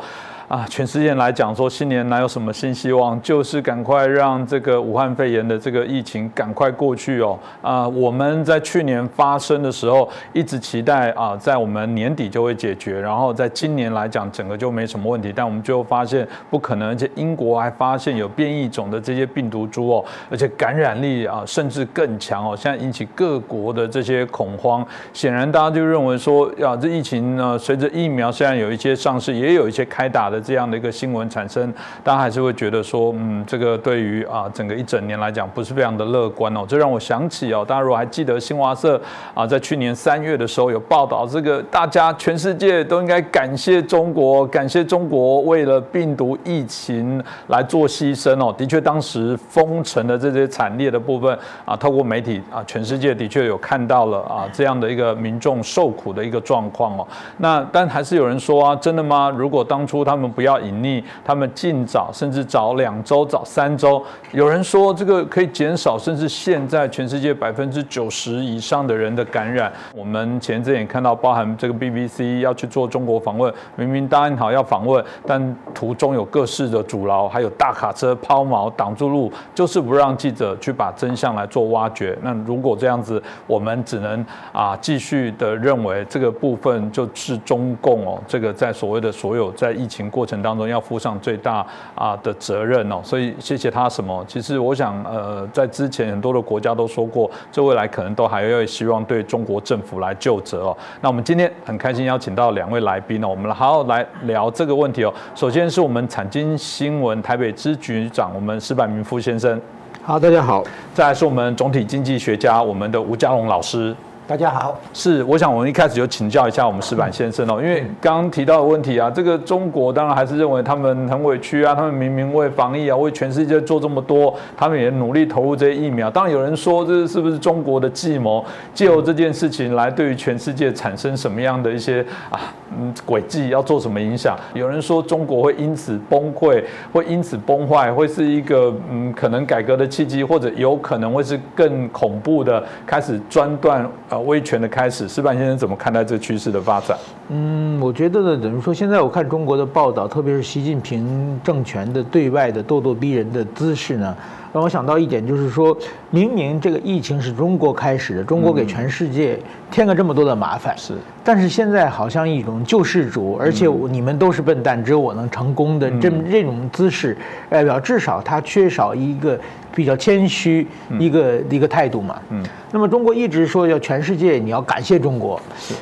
[0.49, 7.37] 啊，全世界来讲说新年哪有什么新希望，就是赶快让这个武汉肺炎的这个疫情赶快过去哦。
[7.61, 15.33] 啊，我们在去年发生的时候一直期待啊，在我们年底就会解决，然后在今年来讲整个就没什么问题。
[15.35, 24.87] 但我们最后发现不可能，而且英国还发现有变异种的这些病毒株哦，而且感染力啊甚至更强哦，现在引起各国的这些恐慌。
[25.13, 30.36] 显然大家就认为说，呀，这疫情呢，随着疫苗虽然有一些上市，也有一些开打的。
[30.41, 31.73] 这样的一个新闻产生，
[32.03, 36.65] 大家还是会觉得说，嗯，这个对于啊整个一整年来讲，不是非常的乐观哦。
[36.69, 39.01] 这让我想起哦，大家如果还记得新华社
[39.35, 48.55] 啊，在去年三月的时候有报道，这个大家全世界都应该感谢中国，感谢中国为了病毒疫情来做牺牲哦。
[48.57, 57.07] 的确，当时封城的这些惨烈的部分啊，透过媒体啊，全世界的确有看到了啊这样的一个民众受苦的一个状况哦。
[57.39, 59.31] 那但还是有人说啊，真的吗？
[59.37, 64.03] 如果当初他们不要隐匿，他们尽早，甚至早两周、早三周。
[64.33, 69.73] 有人说这个可以减少，甚至现在全世界百分之九十以上的人的感染。
[69.95, 82.17] 我们前阵也看到，包含这个 BBC 要去做中国访问，明明答应好要访问，但途中有各式的阻挠，还有大卡车抛锚挡住路，就是不让记者去把真相来做挖掘。
[82.23, 90.11] 那如果这样子，我们只能啊继续的认为这个部分就是中共哦，这个在所谓的所有在疫情。
[90.17, 94.25] 过程当中要负上最大啊的责任哦，所以谢谢他什么？
[94.27, 100.77] 其实我想，呃，在之前很多的国家都说过，这未来可能都还要希望对中国政府来就责哦。
[101.03, 105.13] 那我们今天很开心邀请到两位来宾哦，我们好好来聊这个问题哦。
[105.35, 109.61] 首先是我们产经新闻台北支局长，我们施柏明夫先生。
[110.03, 110.65] 好，大家好。
[110.95, 113.95] 再来是我们总体经济学家，我们的吴家龙老师。
[114.29, 126.11] 大家好，是我想我们一开始就请教一下我们石板先生哦，因为刚刚提到的问题啊，这个中国当然还是认为他们很委屈啊，他们明明为防疫啊，为全世界做这么多，他们也努力投入这些疫苗。
[126.11, 134.37] 当然有人说这是不是中国的计谋，借由这件事情来对于全世界产生什么样的一些啊嗯轨迹，要做什么影响？
[134.55, 143.89] 有人说中国会因此崩溃，会因此崩坏，会是一个嗯可能改革的契机，或者有可能会是更恐怖的开始专断。
[144.21, 146.97] 威权的开始，石板先生怎么看待这趋势的发展？
[147.29, 154.17] 嗯，我觉得呢，等于说现在我看中国的报道，特别是习近平政权的对外的咄咄逼人的姿势呢，
[154.53, 155.77] 让我想到一点，就是说
[156.11, 159.39] 明明这个疫情是中国开始的，中国给全世界
[159.71, 167.17] 添了这么多的麻烦，是，但是现在好像一种救世主，而且你们都是笨蛋，只有我能成功的这这种姿势，
[167.51, 169.39] 代表至少他缺少一个。
[169.75, 170.67] 比较谦虚
[170.99, 175.39] 一个一个态度嘛，嗯，那么中国一直说要全世界你要感谢中国，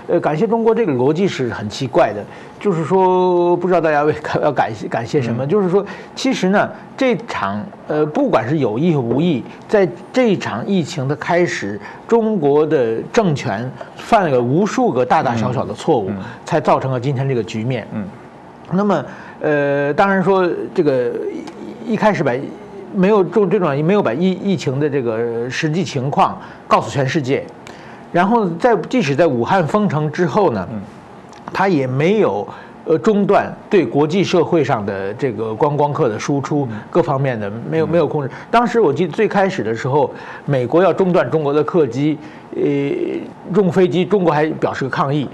[0.08, 2.20] 呃，感谢中国这个逻辑是很奇怪的，
[2.58, 16.10] 就是说不知道大家为 要感谢感谢什么，就是说其实呢这场呃不管是有意无意，在这场疫情的开始，中国的政权犯了无数个大大小小的错误，
[16.44, 18.04] 才造成了今天这个局面，嗯，
[18.72, 19.04] 那么
[19.40, 21.12] 呃当然说这个
[21.86, 22.32] 一开始吧。
[22.96, 27.44] 没有重这种，没有把疫疫情的这个实际情况告诉全世界，
[28.12, 30.68] 然后在即使在武汉封城之后呢，
[31.52, 32.46] 他也没有
[32.84, 38.30] 呃中断对国际社会上的这个观光客的输出各方面的没有没有控制。
[38.50, 40.10] 当时我记得最开始的时候，
[40.44, 42.18] 美国要中断中国的客机，
[42.54, 42.62] 呃，
[43.54, 45.28] 用飞机，中国还表示抗议。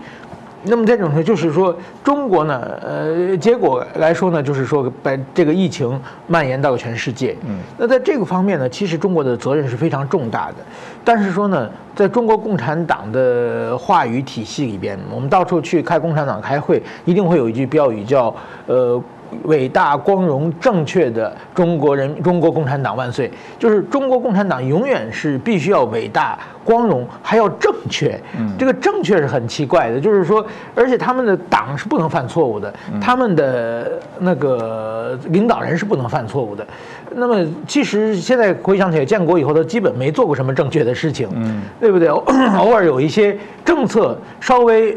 [0.64, 7.35] 那么这种呢，就是说中国呢，呃，结果来说呢，就是说把这个疫情蔓延到了全世界。
[7.46, 10.57] 嗯，那在这个方面呢，其实中国的责任是非常重大的。
[11.05, 18.35] 但是说呢，在中国共产党的话语体系里边，我们到处去开共产党开会，一定会有一句标语叫
[18.66, 19.03] 呃。
[19.45, 23.31] 伟大、光荣、正确的中国人，中国共产党万岁！
[23.59, 28.19] 就是中国共产党永远是必须要伟大、光荣，还要正确。
[28.38, 36.66] 嗯，这个正确是很奇怪的，就是说，而且他们的党是不能犯错误的，他们的那个领导人是不能犯错误的。
[37.14, 42.09] 那么，其实现在回想起来，建国以后，他基本没做过什么正确的事情，嗯，对不对？
[42.09, 44.97] 偶尔有一些政策稍微。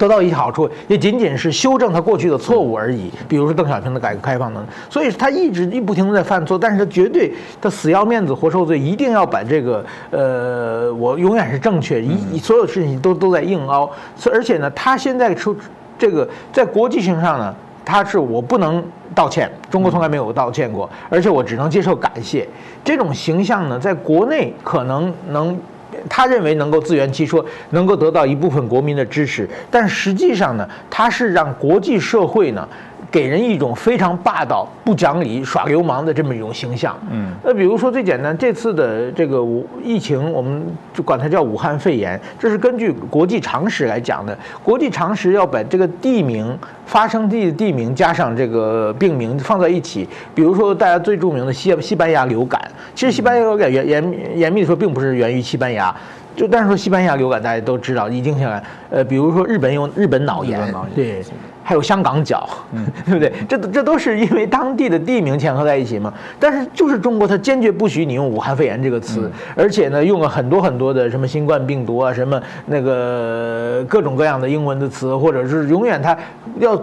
[0.00, 3.10] 得到一些好处，也仅仅是修正他过去的错误而已。
[3.28, 13.90] 比如说邓小平的改革开放呢，所以他一直一不停的在犯错，但是他绝对他死要面子活受罪，一定要把这个呃，我永远是正确，一所有事情都都在硬凹。
[14.32, 15.54] 而且呢，他现在出
[15.98, 18.82] 这个在国际性上呢，他是我不能
[19.14, 22.48] 道歉，中国从来没有道歉过，而且我只能接受感谢。
[22.82, 25.60] 这种形象呢，在国内可能能。
[26.08, 32.66] 他认为能够自圆其说，能够得到一部分国民的支持，但实际上呢，他是让国际社会呢。
[33.10, 36.96] 给人一种非常霸道、不讲理、耍流氓的这么一种形象。
[37.10, 39.44] 嗯，那比如说最简单，这次的这个
[39.82, 40.62] 疫情，我们
[40.94, 44.36] 就管它叫武汉肺炎，这是根据国际常识来讲的。
[44.62, 50.08] 国际常识要把这个地名、发生地的地名加上这个病名放在一起。
[50.34, 52.60] 比如说大家最著名的西西班牙流感，
[52.94, 55.94] 其实西班牙流感严严严密的说，并不是源于西班牙。
[56.40, 58.62] 就但是说西班牙流感，大家都知道，已经下来。
[58.88, 61.22] 呃，比如说日本有日本脑炎，对。
[61.62, 62.48] 还有香港脚，
[63.04, 63.30] 对不对？
[63.46, 66.10] 这这都是因为当地的地名嵌合在一起嘛。
[66.38, 76.16] 但是就是中国，它坚决不许你用武汉肺炎这个词，而且呢，用了很多很多的什么新冠病毒啊，什么那个各种各样的英文的词，或者是永远它
[76.58, 76.82] 要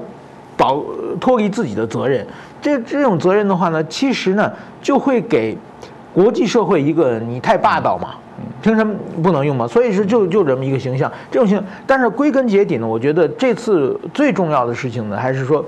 [0.55, 0.85] 保
[1.19, 2.23] 脱离自己的责任。
[2.61, 5.57] 这这种责任的话呢，其实呢，就会给
[6.13, 8.09] 国际社会一个你太霸道嘛。
[8.61, 9.67] 凭什么不能用嘛？
[9.67, 11.65] 所以是就就这么一个形象，这种形象。
[11.85, 15.63] 但是归根结底呢，我觉得这次最重要的事情呢，还是说，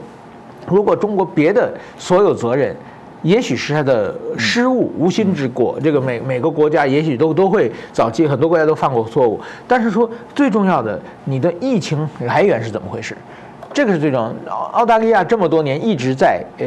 [0.68, 2.76] 如果中国别的所有责任，
[3.22, 5.78] 也许是他的失误、无心之过。
[5.84, 9.40] 这个每每个国家也许都都会早期很多国家都犯过错误。
[9.68, 13.16] 但是说最重要的，你的疫情来源是怎么回事？
[13.72, 14.56] 这个是最重要。
[14.74, 16.66] 澳大利亚这么多年一直在，呃，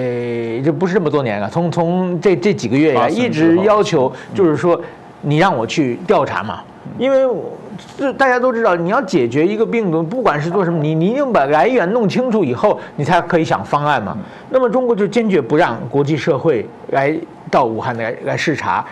[0.64, 4.80] 这不是这么多年了，从从这这几个月呀，一直要求就是说。
[5.22, 6.62] 你让我去调查嘛？
[6.98, 7.26] 因为
[7.96, 14.16] 这大家都知道，你要解决一个病毒，不管是做什么，你你一定把来源弄清楚以后，你才可以想方案嘛。
[14.50, 17.14] 那么中国就坚决不让国际社会来
[17.50, 18.84] 到武汉来来视察，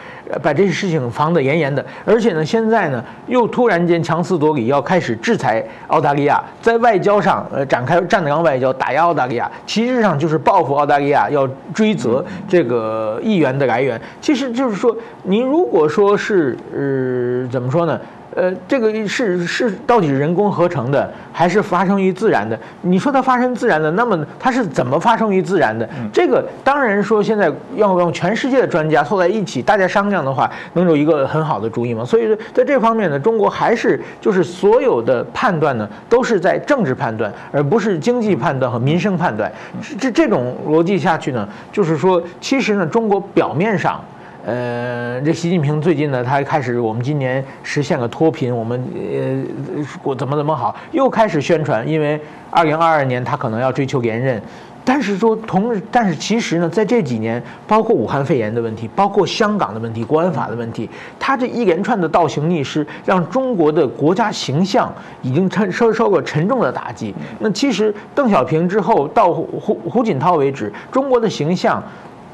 [0.42, 1.84] 把这些事情防得严严的。
[2.04, 14.00] 而且呢，现在呢又突然间强词夺理，要开始制裁澳大利亚，在外交上呃展开站岗外交，打压澳大利亚，其实上就是报复澳大利亚，要追责这个议员的来源。
[14.20, 17.98] 其实就是说，您如果说是呃怎么说呢？
[18.36, 22.58] 呃，这个是是到底是人工合成的，还是发生于自然的？
[22.82, 25.88] 你说它发生自然的，那么它是怎么发生于自然的？
[26.12, 32.04] 这个当然说现在要用全世界的专家凑在一起，大家商量的话，能有一个很好的主意吗？
[32.04, 39.50] 所以说，在这方面呢，中国还是就是所有的判断呢，都是在政治判断，而不是经济判断和民生判断。
[39.98, 44.00] 这这种逻辑下去呢，就是说，其实呢，中国表面上。
[44.44, 52.18] 呃，这习近平最近呢，他开始我们今年实现了脱贫，我们呃过怎么怎么好，又开始宣传，因为
[52.50, 54.40] 二零二二年他可能要追求连任，
[54.82, 67.14] 但是说同，但是其实呢，在这几年，包括武汉肺炎的问题，包括香港的问题、国安法的问题，他这一连串的倒行逆施，让中国的国家形象已经承受受过沉重的打击。
[67.40, 71.82] 那其实邓小平之后到胡胡锦涛为止，中国的形象。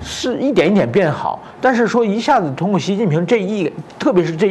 [0.03, 4.49] 是一点一点变好，但是说一下子通过习近平这一，特别是这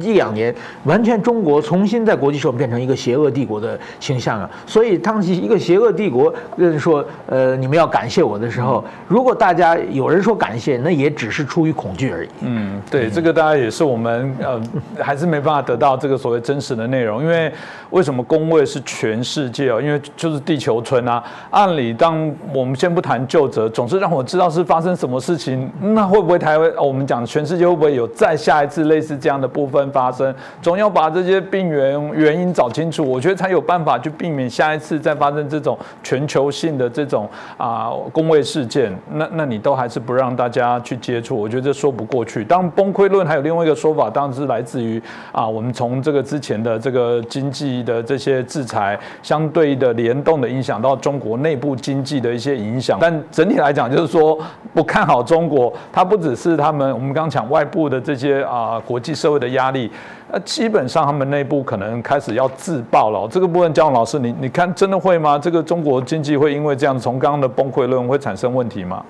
[0.00, 4.50] 一两年，完全中国重新在国际上变成一个邪恶帝国的形象啊！
[4.66, 12.28] 所以当一个邪恶帝国人说，呃，你们要感谢我的时候，如果大家有人说感谢，那也只是出于恐惧而已。
[12.42, 14.60] 嗯，对，这个大家也是我们呃，
[15.00, 17.50] 还是没办法得到这个所谓真实的内容，因为
[17.90, 19.80] 为什么工位是全世界哦？
[19.80, 21.24] 因为就是地球村啊。
[21.50, 24.81] 按理当我们先不谈旧责，总是让我知道是发。
[24.82, 26.68] 发生什么事情，那会不会台湾？
[26.76, 30.34] 我们讲全世界会不会有再下一次类似这样的部分发生？
[30.60, 38.92] 总要把这些病源原因找清楚，我觉得才有办法去避免下一次再发生这种全球性的这种啊工位事件。
[39.12, 42.42] 那那你都还是不让大家去接触，我觉得这说不过去。
[42.42, 52.98] 当崩溃论还有另外一个说法，当然是来自于啊，我们从这个之前的这个经济的这些制裁相对的联动的影响到中国内部经济的一些影响。
[53.00, 54.36] 但整体来讲，就是说
[54.74, 59.90] 不看好中国，它不只是他们我们刚讲外部的这些啊国际社会的压力，
[60.30, 63.28] 呃，基本上他们内部可能开始要自爆了。
[63.28, 65.38] 这个部分，姜老师，你你看真的会吗？
[65.38, 69.04] 这个中国经济会因为这样从刚刚的崩溃论会产生问题吗？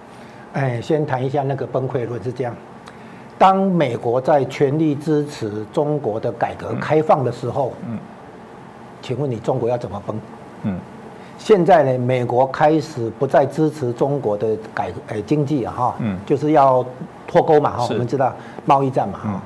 [0.55, 2.55] 哎，先谈一下那个崩溃论是这样。
[3.39, 7.99] 当美国在全力支持中国的改革开放的时候，嗯，
[9.01, 10.21] 请问你中国要怎么崩？
[10.65, 10.79] 嗯，
[11.45, 16.85] 现在呢，美国开始不再支持中国的改呃经济啊，哈，嗯，就是要
[17.27, 18.33] 脱钩嘛，哈，我们知道
[18.65, 19.43] 贸易战嘛，哈，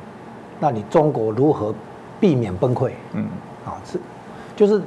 [0.61, 1.75] 那你中国如何
[2.21, 2.91] 避免崩溃？
[3.15, 3.27] 嗯，
[3.65, 3.99] 啊是，
[4.55, 4.83] 就是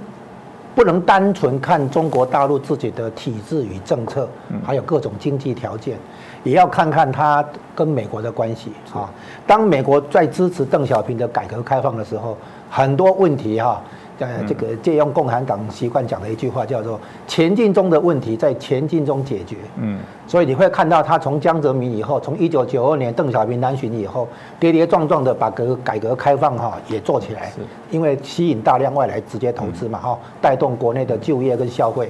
[0.75, 4.29] 不能单纯看中国大陆自己的体制与政策，
[4.63, 5.97] 还有各种经济条件。
[6.43, 7.43] 也要看看它
[7.75, 9.09] 跟美国的关系啊。
[9.47, 12.37] 当美国在支持邓小平的改革开放的时候，
[12.69, 13.81] 很多问题哈。
[14.19, 19.55] 呃，这个借用共产党习惯讲的一句话，叫做“前进中的问题在前进中解决”。
[19.81, 24.27] 嗯，所以你会看到他从江泽民以后，从一九九二年邓小平南巡以后，
[24.59, 27.51] 跌跌撞撞的把革改革开放哈也做起来，
[27.89, 32.09] 因为吸引大量外来直接投资嘛哈，带动国内的就业跟消费。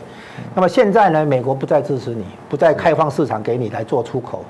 [0.56, 4.44] 那么现在呢，美国不再支持你，不再开放市场给你来做出口。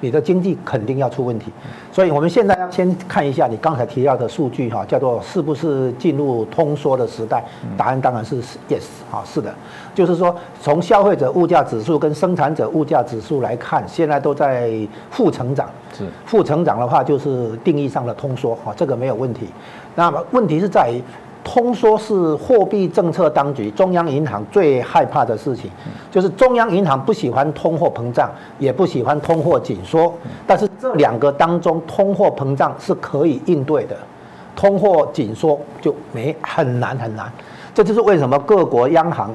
[0.00, 1.52] 你的经济肯定要出问题，
[1.92, 7.44] 所以我们现在要先看一下你刚才提到的数据哈，叫做是不是进入通缩的时代？
[7.76, 9.52] 答案当然是 yes 啊，是的，
[9.94, 14.70] 就是说从消费者物价指数跟生产者物价指数来看，现在都在
[15.10, 15.68] 负成长。
[15.92, 19.48] 是负成长的话，就是定义上的通缩哈，这个没有问题。
[19.94, 21.02] 那么问题是在于。
[21.44, 25.70] 通缩是货币政策当局中央银行最害怕的事情，
[26.10, 30.12] 就是中央银行不喜欢通货膨胀，也不喜欢通货紧缩。
[30.46, 33.96] 但是这两个当中，通货膨胀是可以应对的，
[34.54, 37.32] 通货紧缩就没很难很难。
[37.74, 39.34] 这就是为什么各国央行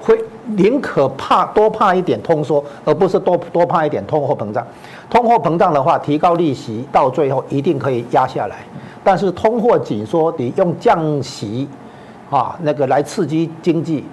[0.00, 0.16] 会
[0.56, 4.66] 宁可怕多怕一点通缩，而不是多多怕一点通货膨胀。
[5.08, 8.56] 通货膨胀的话，提高利息到最后一定可以压下来。
[9.04, 11.68] 但是通货紧缩，你用降息，
[12.30, 14.04] 啊，那个来刺激经济，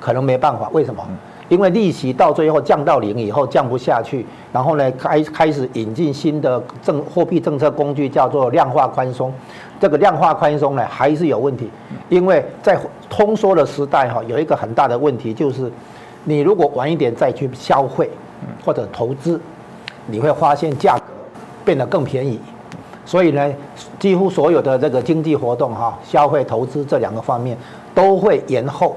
[0.00, 0.68] 可能没办法。
[0.72, 1.02] 为什么？
[1.48, 9.32] 因为利息到最后降到零以后降不下去，然后呢，开开始引进新的政货币政策工具，叫做量化宽松。
[9.80, 11.68] 这个量化宽松呢，还是有问题，
[12.08, 12.78] 因为在
[13.10, 15.70] 通缩的时代哈，有一个很大的问题就是，
[16.24, 18.08] 你如果晚一点再去消费
[18.64, 19.38] 或者投资，
[20.06, 21.04] 你会发现价格
[21.64, 22.40] 变得更便宜。
[23.04, 23.52] 所以呢，
[23.98, 27.54] 几乎所有的这个经济活动哈，消费、投资这两个方面
[27.94, 28.96] 都会延后，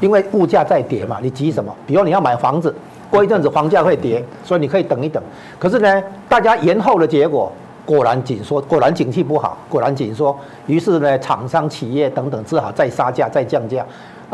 [0.00, 1.74] 因为物价在跌嘛，你急什么？
[1.86, 2.74] 比如你要买房子，
[3.10, 5.22] 过一阵子房价会跌，所以你可以等一等。
[5.58, 7.50] 可是呢，大家延后的结果，
[7.84, 10.36] 果然紧缩，果然景气不好，果然紧缩，
[10.66, 13.84] 于是呢，厂商、企业等等只好再杀价、再降价。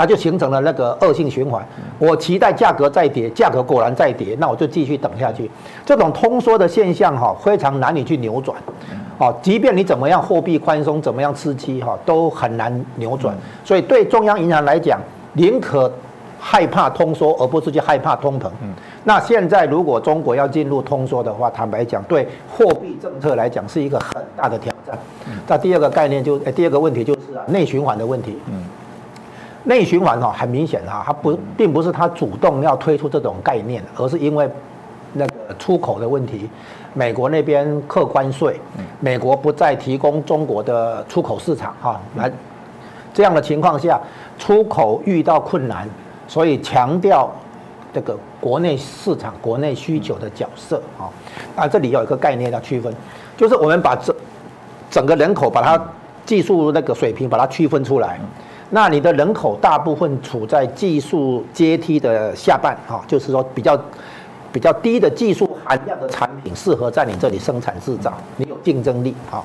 [0.00, 1.61] 那就形成了那个恶性循环。
[1.98, 5.50] 我期待价格再跌，价格果然再跌，那我就继续等下去。
[5.84, 8.56] 这种通缩的现象哈，非常难以去扭转。
[9.18, 13.36] 哦，即便你怎么样货币宽松，怎么样刺激哈，都很难扭转。
[13.64, 15.00] 所以对中央银行来讲，
[15.39, 15.91] 宁可
[16.39, 18.51] 害怕通缩，而不是去害怕通膨。
[19.05, 24.99] 那现在如果中国要进入通缩的话，坦白讲，对货币政策来讲是一个很大的挑战。
[25.47, 28.36] 那第二个概念就，第二个问题就是啊，内循环的问题。
[29.64, 34.49] 内循环哈，很明显哈，它不并不是它主动要推出这种概念，而是因为
[35.12, 36.49] 那个出口的问题，
[36.95, 38.59] 美国那边课关税，
[39.01, 42.30] 美国不再提供中国的出口市场哈，来
[43.18, 44.00] 这样的情况下，
[44.38, 45.84] 出口遇到困难，
[46.28, 47.28] 所以强调
[47.92, 51.10] 这个国内市场、国内需求的角色啊。
[51.56, 52.94] 啊，这里有一个概念要区分，
[53.36, 54.14] 就是我们把这
[54.88, 55.84] 整个人口把它
[56.24, 58.20] 技术那个水平把它区分出来。
[58.70, 63.76] 那你的人口大部分处在技术阶梯的下半，啊，就是说比较
[64.52, 69.42] 比较低的技术含量的产品适合在你这里生产制造，你有竞争力，哈。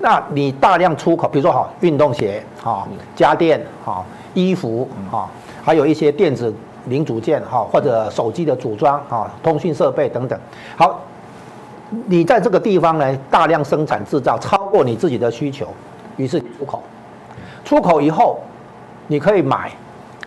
[0.00, 5.28] 那你大量出口，比如说哈，运动鞋，哈，家电，哈，衣服，哈，
[5.62, 6.52] 还有一些电子
[6.86, 10.38] 零组件，哈，或者手机的组装，哈，通讯设备等等。
[10.76, 11.00] 好，
[12.06, 15.68] 你在这个地方呢，大量生产制造，超过你自己的需求，
[16.16, 16.82] 于是出口，
[17.64, 18.38] 出口以后。
[19.12, 19.72] 你可以买，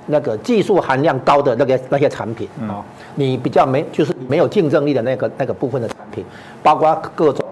[0.07, 2.83] 那个技术含量高的那个那些产品啊，
[3.15, 6.25] 你比较没就是没有竞争力的那个那个部分的产品，
[6.61, 7.42] 包括各种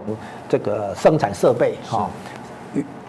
[0.49, 2.09] 这个生产设备哈，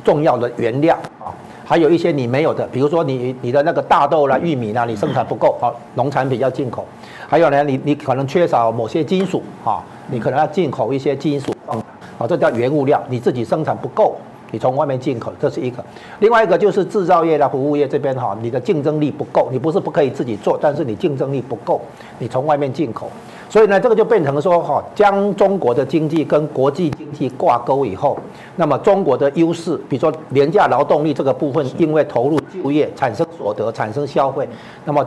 [0.05, 1.33] 重要的原料啊，
[1.65, 6.87] 还有一些你没有的，比如说你你的那个大豆啦、玉米啦，你生产不够啊，农产品要进口，
[7.29, 14.17] 还有呢，你你可能缺少某些金属啊，你可能要进口一些金属啊，这叫原物料，你自己生产不够。
[14.53, 15.83] 你从外面进口，这是一个；
[16.21, 19.49] 另外一个就是制造业啦、服务业这边哈，你的竞争力不够。
[19.51, 21.81] 你不是不可以自己做，但是你竞争力不够，
[22.21, 23.11] 你从外面进口。
[23.49, 28.19] 所以呢，这个就变成说哈，将中国的经济跟国际经济挂钩以后，
[28.57, 34.49] 那么中国的优势，比如说廉价劳动力这个部分，因为投入就业产生所得、产生消费，
[34.85, 35.07] 那么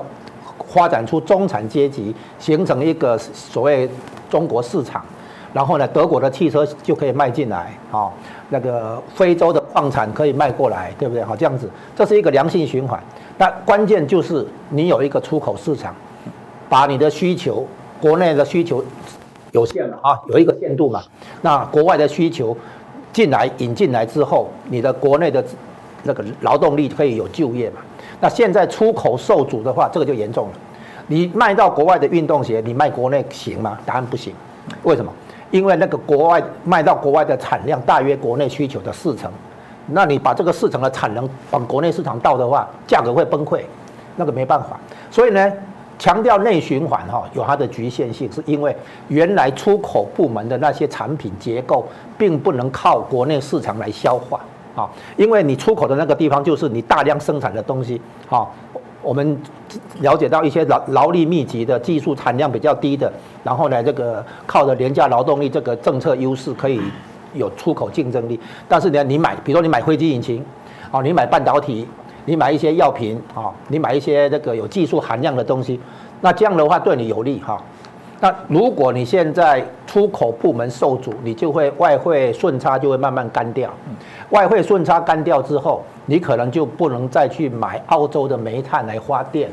[0.67, 3.89] 发展出中产阶级，形成一个所谓
[4.29, 5.03] 中国市场。
[5.53, 8.11] 然后呢，德国的汽车就可以卖进来，啊，
[8.49, 11.23] 那个非洲的矿产可以卖过来，对不对？
[11.23, 13.01] 好，这样子，这是一个良性循环。
[13.37, 15.93] 那关键就是你有一个出口市场，
[16.69, 17.65] 把你的需求，
[17.99, 18.83] 国内的需求
[19.51, 21.01] 有限了啊，有一个限度嘛。
[21.41, 22.55] 那国外的需求
[23.11, 25.43] 进来引进来之后，你的国内的
[26.03, 27.77] 那个劳动力可以有就业嘛。
[28.21, 30.53] 那现在出口受阻的话，这个就严重了。
[31.07, 33.77] 你卖到国外的运动鞋，你卖国内行吗？
[33.85, 34.33] 答案不行。
[34.83, 35.11] 为什么？
[35.51, 39.31] 因为那个国外卖到国外的产量大约国内需求的四成，
[39.87, 43.61] 那你把这个四成的产能往国内市场倒的话，价格会崩溃，
[44.15, 44.79] 那个没办法。
[45.09, 45.51] 所以呢，
[45.97, 48.75] 强调内循环哈，有它的局限性，是因为
[49.07, 51.87] 原来出口部门的那些产品结构，
[52.17, 54.39] 并不能靠国内市场来消化
[54.75, 58.45] 啊，因为你出口的那个地方就是你大量生产的东西啊。
[59.05, 59.39] 我们
[59.99, 63.11] 了解到一些劳劳力密集的技术产量比较低的，
[63.43, 66.81] 然后呢，这个靠着廉价劳动力这个政策优势可以
[67.35, 68.39] 有出口竞争力。
[68.67, 70.43] 但是呢，你买，比如说你买飞机引擎，
[70.91, 71.87] 啊，你买半导体，
[72.25, 75.79] 你买一些药品，啊，你买一些这个有技术含量的东西，
[76.21, 77.61] 那这样的话对你有利哈。
[78.21, 83.69] 那如果你现在出口部门受阻，你就会外汇顺差就会慢慢干掉。
[84.29, 89.49] 外汇顺差干掉之后，你可能就不能再去买澳洲的煤炭来发电，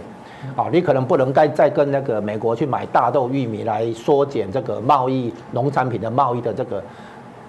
[0.56, 6.82] 啊，你可能不能再再跟那个美国去买大豆、玉米来缩减这个贸易农产品的贸易的这个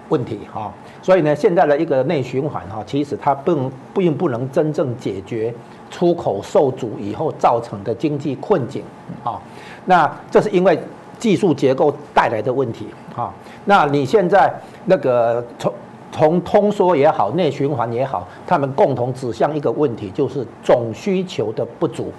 [0.08, 0.72] 问题哈。
[1.02, 5.52] 所以呢，现在的一个内循环哈，其实它并并不能真正解决
[5.90, 8.82] 出口受阻以后造成的经济困境
[9.22, 9.40] 啊。
[9.84, 10.78] 那这是因为。
[11.16, 13.32] 技术结构带来的问题啊，
[13.64, 14.52] 那你现在
[14.84, 15.72] 那个从
[16.14, 22.12] 从通缩也好，内循环也好，他们共同指向一个问题，就是总需求的不足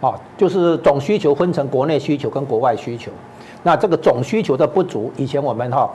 [0.00, 3.12] 啊，就是总需求分成国内需求跟国外需求。
[3.62, 5.90] 那这个总需求的不足，以前我们哈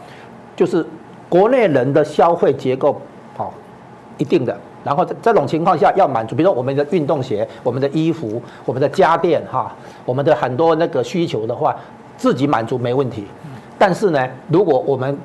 [0.55, 0.85] 就是
[1.27, 3.01] 国内人的消费结构
[3.35, 3.51] 好
[4.19, 11.75] 一定的，然后这这种情况下要满足，比如说我们的运动鞋、我们的衣服、我们的家电哈，我们的很多那个需求的话。
[12.17, 13.25] 自己满足没问题，
[13.77, 15.19] 但是呢，如果我们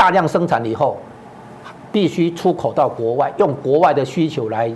[0.00, 0.96] 大量生产以后，
[1.92, 4.72] 必须出口到国外，用国外的需求来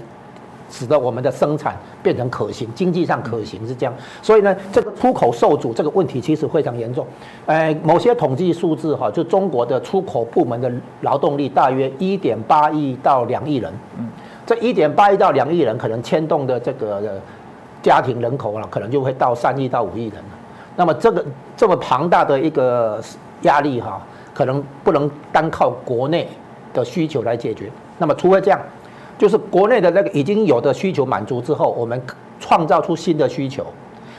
[0.70, 3.94] 使得我们的生产变成可行，经济上可行是这样。
[4.20, 7.06] 所以呢，这个出口受阻这个问题其实非常严重。
[7.46, 10.70] 呃，某些统计数字哈，就中国的出口部门的
[11.00, 13.72] 劳动力大约一点八亿到两亿人。
[13.98, 14.06] 嗯，
[14.44, 17.18] 这一点八亿到两亿人可能牵动的这个
[17.82, 20.22] 家庭人口啊，可能就会到三亿到五亿人。
[20.76, 21.24] 那么这个
[21.56, 23.00] 这么庞大的一个
[23.40, 24.02] 压力哈，
[24.34, 26.28] 可能不能单靠国内
[26.74, 27.70] 的需求来解决。
[27.96, 28.60] 那么除非这样，
[29.16, 32.00] 就是国内的那个已经有的需求满足之后，我们
[32.40, 33.64] 创造出新的需求，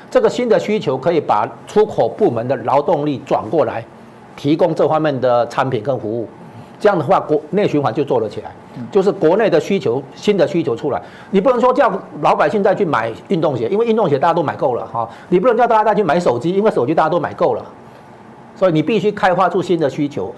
[0.09, 3.83] 这个新的需求可以把出口部门的劳动力转过来，
[4.37, 6.27] 提供这方面的产品跟服务。
[6.77, 8.51] 这样的话，国内循环就做了起来，
[8.91, 11.01] 就是国内的需求，新的需求出来，
[11.31, 11.91] 你不能说叫
[12.21, 17.65] 老百姓再去买运动鞋，因为运动鞋大家都买够了哈，你不能叫大家再去买手机，因为手机大家都买够了，
[18.55, 20.33] 所以你必须开发出新的需求，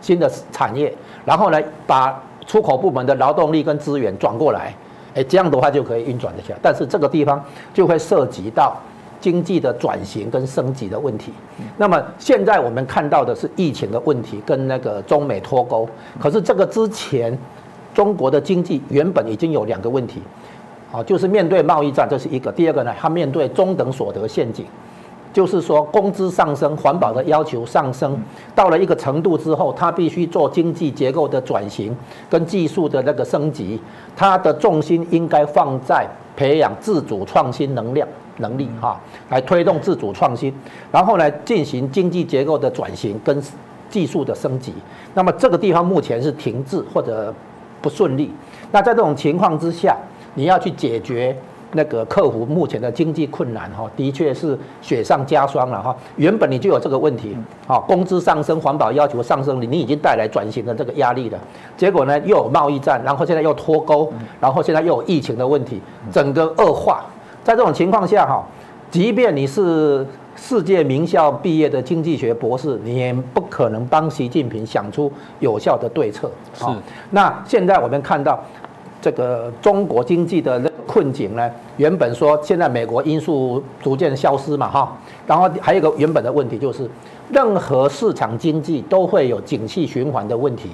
[0.00, 0.94] 新的产业，
[1.24, 4.74] 然后呢，把出口部门的劳动力跟资源转过来，
[5.14, 7.42] 哎，这样的话就可以运转得起来，但是这个地方
[7.72, 8.76] 就会涉及到。
[9.22, 11.32] 经济的转型跟升级的问题，
[11.76, 15.88] 那么现在我们看到的是疫情的问题跟那个中美脱钩。
[16.18, 17.38] 可是这个之前，
[17.94, 20.20] 中国的经济原本已经有两个问题，
[20.90, 24.66] 啊，就是面对贸易战，这是一个；第二个呢，它面对中等所得陷阱，
[25.32, 28.20] 就是说工资上升、环保的要求上升，
[28.54, 31.96] 到了一个程度之后，它必须做经济结构的转型
[32.28, 33.80] 跟技术的那个升级，
[34.14, 36.06] 它的重心应该放在
[36.36, 38.06] 培养自主创新能量。
[38.38, 40.52] 能力哈，来推动自主创新，
[40.90, 43.40] 然后呢进行经济结构的转型跟
[43.90, 44.72] 技术的升级。
[45.12, 47.32] 那么这个地方目前是停滞或者
[47.82, 48.32] 不顺利。
[48.72, 49.94] 那在这种情况之下，
[50.34, 51.36] 你要去解决
[51.74, 55.96] 那个克服目前的经济困难哈，的确是雪上加霜了哈。
[56.16, 57.34] 原本你就有这个问题，
[57.66, 61.38] 哈，工资上升、环保要求上升，你你已经带来转型的这个压力了。
[61.76, 67.04] 结果呢，又有贸易战，然后现在又脱钩，然后现在又有疫情的问题，整个恶化。
[67.42, 68.44] 在这种情况下哈，
[68.90, 70.06] 即便你是
[70.36, 75.10] 世界名校毕业的经济学博士，你也不可能帮习近平想出
[75.40, 76.30] 有效的对策。
[76.54, 76.64] 是。
[77.10, 78.38] 那现在我们看到。
[79.02, 84.96] 这个中国经济的困境呢，原本说现在美国因素逐渐消失嘛，哈，
[85.26, 86.88] 然后还有一个原本的问题就是，
[87.32, 90.70] 任何市场经济都会有景气循环的问题，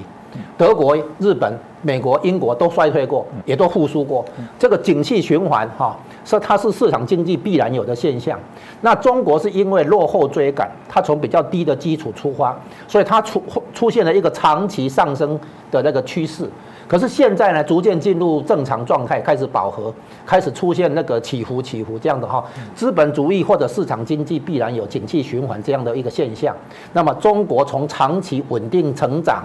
[0.58, 4.22] 德国、日本、美国、英国都衰退过，也都复苏过，
[4.58, 5.96] 这个景气循环哈，
[6.28, 8.38] 是它是市场经济必然有的现象。
[8.82, 12.54] 那中国是因为落后追赶，它从比较低的基础出发，
[12.86, 15.38] 所以它出出现了一个长期上升
[15.70, 16.48] 的那个趋势。
[16.86, 19.92] 可是现在呢，逐渐进入正常状态，开始饱和，
[20.26, 26.54] 开始出现那个起伏起伏这样的哈，资本主义或者市场经济必然有景气循环这样的一个现象。
[26.92, 29.44] 那么中国从长期稳定成长，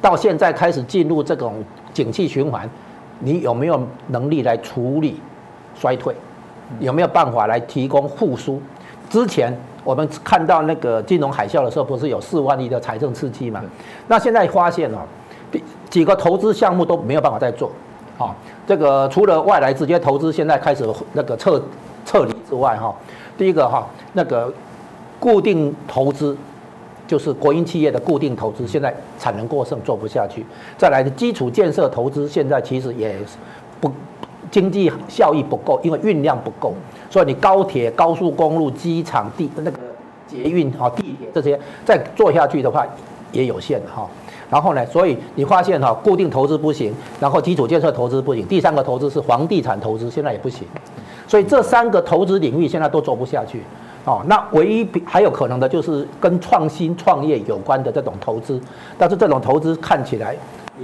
[0.00, 1.62] 到现在开始进入这种
[1.92, 2.68] 景气循环，
[3.20, 5.20] 你有没有能力来处理
[5.80, 6.14] 衰退？
[6.78, 8.60] 有没有办法来提供复苏？
[9.08, 9.52] 之前
[9.82, 13.60] 我们看到那个金融海啸的时候，不是有四万亿的财政刺激嘛？
[14.06, 14.98] 那现在发现哦。
[15.88, 17.72] 几个投资项目都没有办法再做，
[18.16, 18.32] 啊，
[18.64, 21.60] 这个除了外来直接投资现在开始那个撤
[22.06, 22.94] 撤离之外，哈，
[23.36, 24.54] 第一个哈那个
[25.18, 26.36] 固定投资
[27.08, 30.46] 就是国营企业的固定投资，现在产能过剩做不下去。
[30.78, 33.16] 再来的基础建设投资现在其实也
[33.80, 33.90] 不
[34.50, 36.74] 经济效益不够，因为运量不够，
[37.08, 39.78] 所以你高铁、高速公路、机场、地那个
[40.26, 42.86] 捷运啊、地铁这些再做下去的话
[43.32, 44.08] 也有限哈。
[44.50, 44.84] 然后呢？
[44.86, 50.66] 所以你发现哈，固定投资不行，然后基础建设投资不行，第三个投资是房地产投资，现在也不行。
[51.28, 53.62] 所以这三个投资领域现在都做不下去。
[54.04, 58.60] 哦，那唯一还有可能的就是跟创新创业有关的这种投资，
[58.98, 60.34] 但是这种投资看起来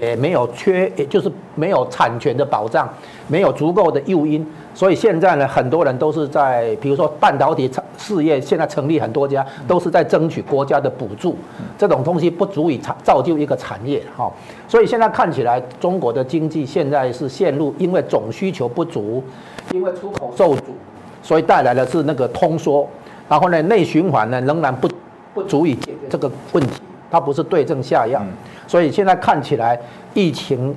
[0.01, 2.89] 也没有缺，也就是没有产权的保障，
[3.29, 4.47] 没有足够的诱因。
[4.75, 11.35] 所以现在呢，很多人都是在，比如说半导体事业，现在成立很多家，都是在争取国家的补助。
[11.79, 14.31] 这种东西不足以造造就一个产业哈。
[14.69, 19.25] 所以现在看起来，中国的经济现在是陷入，因为总需求不足，
[19.73, 20.75] 因为出口受阻，
[21.23, 22.87] 所以带来的是那个通缩。
[23.29, 24.89] 然后呢，内循环呢仍然不
[25.35, 26.83] 不足以解决这个问题，
[27.17, 28.23] 它不是对症下药。
[28.67, 29.81] 所以现在看起来，
[30.13, 30.77] 疫情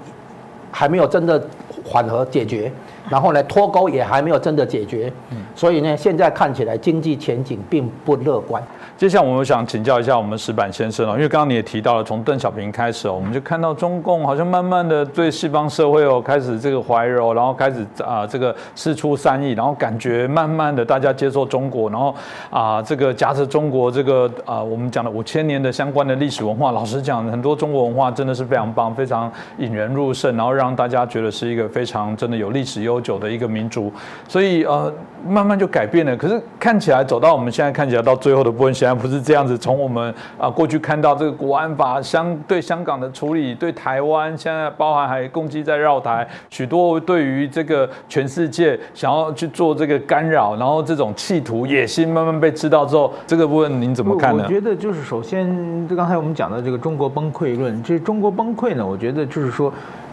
[0.71, 1.45] 还没有真的
[1.83, 2.71] 缓和解决。
[3.09, 5.11] 然后呢，脱钩也还没有真的解决，
[5.55, 8.61] 所以呢，现在看起来经济前景并不乐观。
[8.97, 22.13] 接下来我们想请教一下我们石板先生哦，因为刚刚你也提到了，从邓小平开始哦，我们就看到中共好像慢慢的对西方社会哦开始这个怀柔，然后开始啊这个事出善意，然后感觉慢慢的大家接受中国，然后
[22.49, 33.91] 啊这个夹着中国这个啊我们讲的五千年的相关的历史文化，老实讲，很多中国文化真的是非常棒，非常引人入胜，然后让大家觉得是一个非常真的有历史悠久的一个民族，
[34.27, 34.93] 所以呃
[35.25, 36.15] 慢慢就改变了。
[36.17, 54.43] 可是看起来走到我们现在看起来到最后的部分，显然不是这样子，从我们啊过去看到这个国安法相对香港的处理，对台湾现在包含还攻击在绕台，许多对于这个全世界想要去做这个干扰，然后这种企图野心慢慢被知道之后，这个部分您怎么看呢？
[54.43, 59.71] 我觉得就是首先，就刚才我们讲的这个中国崩溃论，这中国崩溃呢，我觉得就是说。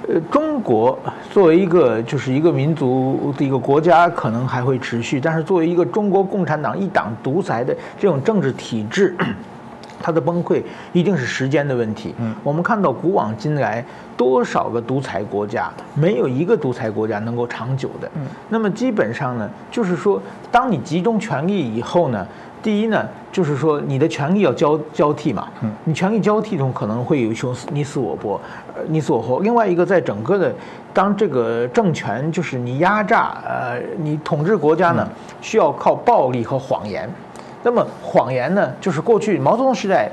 [0.08, 0.96] 呃，中国
[1.32, 9.16] 作为一个就是一个民族的一个国家，可能还会持续，但是作为一个中国共产党一党独裁的这种政治体制，
[10.00, 12.14] 它的崩溃一定是时间的问题。
[12.18, 13.84] 嗯，我们看到古往今来
[14.16, 18.08] 多少个独裁国家，没有一个独裁国家能够长久的。
[18.14, 22.24] 嗯，那么基本上呢，就是说，当你集中权力以后呢。
[22.66, 25.46] 第一呢，就是说你的权力要交交替嘛，
[25.84, 28.40] 你权力交替中可能会有一种你死我活，
[28.74, 29.38] 呃你死我活。
[29.38, 30.52] 另外一个，在整个的
[30.92, 35.08] 当这个政权就是你压榨呃你统治国家呢，
[35.40, 37.08] 需要靠暴力和谎言。
[37.62, 40.10] 那么谎言呢，就是过去毛泽东时代。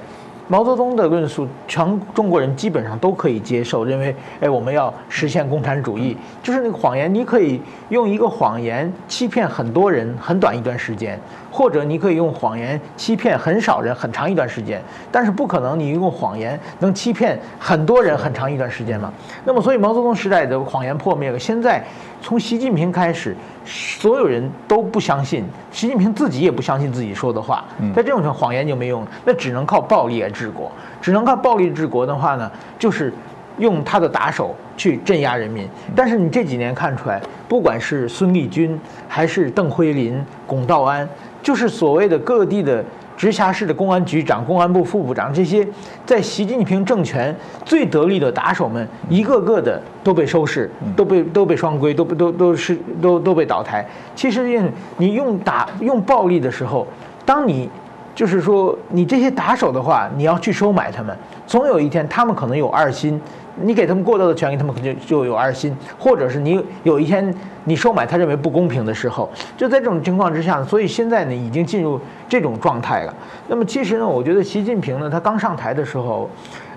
[0.47, 11.17] 毛泽东的论述，全中国人基本上都可以接受，认为，哎，我们要实现共产主义，就是那个谎言，你可以用一个谎言欺骗很多人很短一段时间，
[11.49, 14.81] 或者你可以用谎言欺骗很少人很长一段时间，
[15.11, 19.11] 但是不可能你用谎言能欺骗很多人很长一段时间嘛？
[19.45, 21.83] 那么，所以毛泽东时代的谎言破灭了，现在。
[22.23, 25.43] 从习近平开始，所有人都不相信，
[25.73, 27.65] 习近平自己也不相信自己说的话。
[27.93, 30.71] 在这种情况，谎言就没用，那只能靠暴力来治国。
[31.01, 32.49] 只能靠暴力治国的话呢，
[32.79, 33.13] 就是
[33.57, 35.67] 用他的打手去镇压人民。
[35.93, 41.07] 但是你这几年看出来，不管是孙立军还是邓辉林、龚道安，
[41.41, 42.83] 就是所谓的各地的。
[43.23, 45.65] 直辖市的公安局长、公安部副部长，这些
[46.05, 53.87] 在习近平政权最得力的打手们，一个个的都被收拾，都被都被双规，都都都是都都被倒台。
[54.13, 56.85] 其实，你用打用暴力的时候，
[57.23, 57.69] 当你
[58.13, 61.17] 就是说你这些打手的话，你要去收买他们，
[61.47, 63.21] 总有一天他们可能有二心。
[63.61, 67.33] 你给他们过多的权利，他们肯定就有二心，或者是你有一天
[67.65, 73.13] 你收买他认为不公平的时候，就在这种情况之下，所以现在呢已经进入这种状态了。
[73.47, 76.29] 那么其实呢，我觉得习近平呢，他刚上台的时候，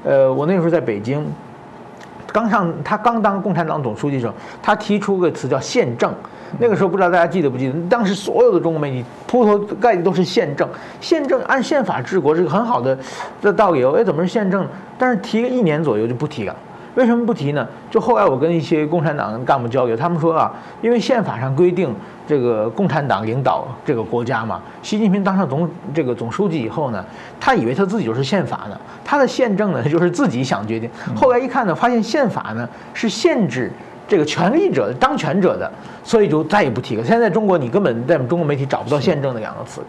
[0.04, 1.26] 呃，我那时候在北京，
[2.30, 6.12] 刚上他刚当共产党总书记的时候，他提出个词叫宪政。
[6.60, 10.66] 那个时候不知道大家记得不记得，当时所有的中国媒体铺头盖地都是宪政，
[11.00, 12.96] 宪政按宪法治国是个很好的
[13.42, 13.94] 的道理哦。
[13.98, 14.64] 哎，怎么是宪政？
[14.96, 16.54] 但是提个一年左右就不提了。
[16.96, 17.64] 为什么不提呢？
[17.88, 21.94] 就后来我跟一些共产党干部交流，他们说啊，因为宪法上规定
[22.26, 27.04] 这个共产党领导这个国家嘛，习近平当上总这个总书记以后呢，
[27.38, 30.90] 他以为他自己就是宪法呢，他的宪政呢就是自己想决定。
[31.14, 33.70] 后来一看呢，发现宪法呢是限制。
[34.08, 35.68] 这个权力者、当权者的，
[36.04, 37.02] 所以就再也不提了。
[37.02, 39.80] 现在中国，你根本在中国媒体找不到“宪政”的两个词。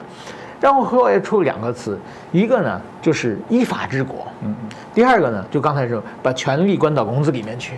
[0.60, 2.00] 然后后来出了两个词，
[2.32, 4.56] 一个呢就是依法治国，嗯
[4.94, 7.74] 第二个呢就刚才说把权力关到笼子里面去。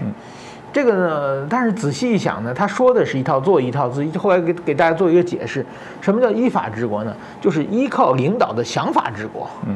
[0.71, 5.65] 这个呢，但是仔细一想呢，他说的是一套做一套，自己后来给给大家做一个解释，
[5.99, 7.11] 什么叫依法治国呢？
[7.41, 9.75] 就是依靠领导的想法治国，嗯，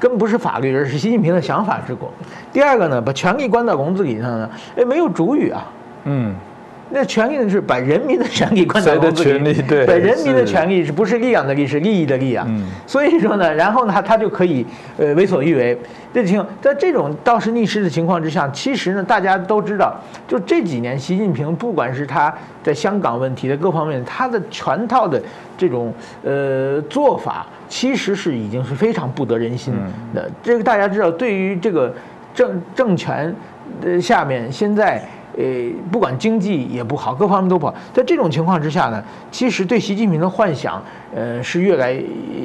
[0.00, 2.10] 根本不是法律，而是习近平的想法治国。
[2.50, 5.66] 第二个呢，把权力关到笼子里头呢，哎，没有主语啊。
[6.04, 6.34] 嗯，
[6.92, 12.44] 那权利呢是把人民的权利关在笼子里，对，人民的权利是不是力量的力，是利益的利啊？
[12.48, 14.64] 嗯，所以说呢，然后呢，他就可以
[14.98, 15.76] 呃为所欲为。
[16.14, 19.94] 这情况，在这种倒是逆势的情况之下，其实呢，大家都知道，
[20.28, 22.32] 就这几年，习近平不管是他
[22.62, 25.18] 在香港问题的各方面，他的全套的
[25.56, 25.90] 这种
[26.22, 29.72] 呃做法，其实是已经是非常不得人心
[30.12, 30.30] 的。
[30.42, 31.94] 这个大家知道，对于这个
[32.34, 33.34] 政政权
[33.80, 35.02] 的下面现在。
[35.36, 35.44] 呃，
[35.90, 37.74] 不管经济也不好，各方面都不好。
[37.92, 40.82] 在这种情况之下呢，其实对习近平的幻想，
[41.14, 41.98] 呃，是越来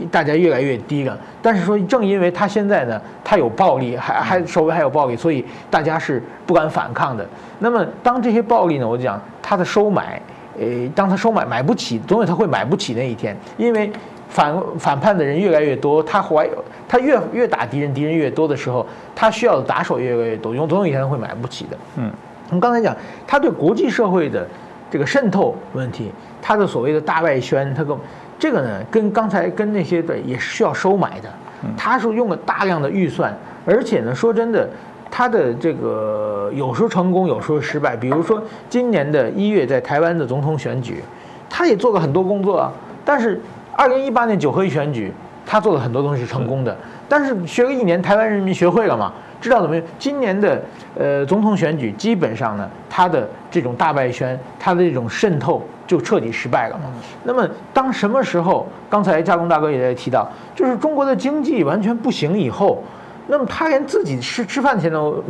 [0.09, 1.17] 大家越来越低了。
[1.41, 7.27] 但是说，正因为他现在呢，他有暴力，还还稍微还有暴力，所以大家是不敢反抗的。
[7.59, 10.21] 那么，当这些暴力呢，我讲他的收买，
[10.57, 10.65] 呃，
[10.95, 13.35] 当他收买买不起，总有他会买不起那一天。
[13.57, 13.91] 因为
[14.29, 16.47] 反反叛的人越来越多，他怀
[16.88, 21.77] 他越越打敌人，敌人越多的时候，他需要的打手越来越多，总总有一天会买不起的。
[21.97, 22.09] 嗯。
[22.48, 22.95] 我们刚才讲，
[23.26, 24.48] 他对国际社会的
[24.89, 27.98] 这个渗透问题，他的所谓的大外宣，他跟
[28.39, 31.30] 这个呢，跟刚才跟那些的也是需要收买的。
[31.76, 33.36] 他是用了大量的预算，
[33.66, 34.70] 而且呢，说真的，
[35.10, 37.98] 他的这个有时候成功，有时候失败。
[37.98, 41.04] 比如说今年的一月在台湾的总统选举，
[41.50, 42.72] 他也做了很多工作啊。
[43.04, 43.41] 但是
[43.76, 45.12] 二零一八年九合一选举，
[45.48, 46.78] 他做了很多东西是成功的。
[47.10, 49.12] 但是学了一年，台湾人民学会了嘛？
[49.39, 49.83] 知道怎么样？
[49.99, 50.61] 今年的
[50.97, 56.79] 呃总统选举，基本上呢，他的这种大外宣，他的这种渗透就彻底失败了。
[57.23, 58.67] 那么，当什么时候？
[58.89, 62.81] 刚才加工大哥也在提到，就是中国的经济完全不行以后。
[63.28, 65.23] 那么他连自己吃吃饭钱都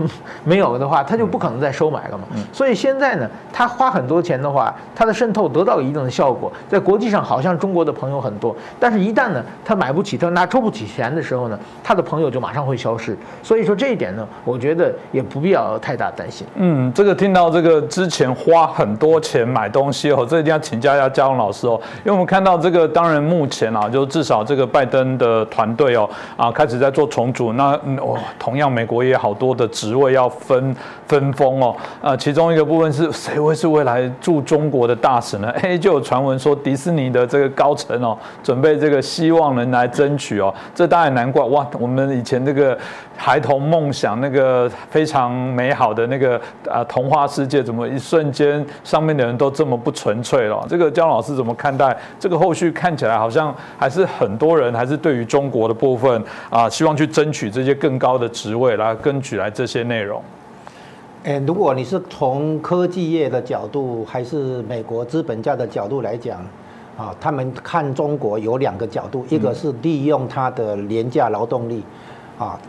[0.43, 2.23] 没有的话，他就不可能再收买了嘛。
[2.53, 8.55] 所以现在呢，他花很多钱的话，他的渗透得到了一定的效果，在国际上好像中国的朋友很多。
[8.79, 13.17] 但是，一旦呢他买不起，他拿抽不起钱的时候呢，他的朋友就马上会消失。
[13.41, 16.45] 所以说这一点呢，我觉得也不必要太大担心。
[16.55, 27.75] 嗯，这个听到这个之前花很多钱买东西哦，这一定要请教一下嘉荣老师哦，因为我们看到这个，当然目前啊，就至少这个拜登的团队哦啊开始在做重组那。
[27.97, 30.75] 哦，同样美国也好多的职位要分
[31.07, 35.49] 分封哦，呃，其中一个部分是 谁会是未来驻中国的大使呢？
[35.61, 42.77] 哎，就有传闻说迪士尼的这个高层哦，准备这个希望能来争取哦，这当然难怪哇，我们以前这个
[43.15, 50.65] 孩童梦想那个非常美好的那个啊童话世界，怎么一瞬间上面的人都这么不纯粹了？
[50.67, 51.95] 这个姜老师怎么看待？
[52.19, 57.76] 这个后续看起来好像还是很多人还是对于中国的部分啊，希望去争取这些。
[57.77, 60.21] 更高的职位来根据来这些内容。
[61.23, 66.39] 哎，如果你是从科技业的角度，还是美国资本家的角度来讲，
[66.97, 71.83] 啊，他们看中国有两个角度，一个是利用它的廉价劳动力，
[72.37, 72.59] 啊。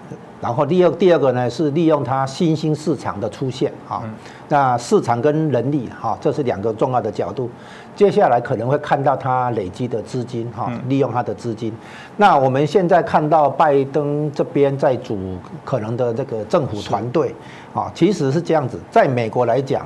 [0.40, 4.02] 然后第二第二个呢是利用它新兴市场的出现啊，
[4.48, 7.50] 那市场跟人力哈，这是两个重要的角度。
[7.96, 11.72] 接下来可能会看到它累积的资金哈，利用它的资金。
[12.16, 17.34] 那我们现在看到拜登这边在组可能的这个政府团队
[17.74, 19.84] 啊，其实是这样子，在美国来讲，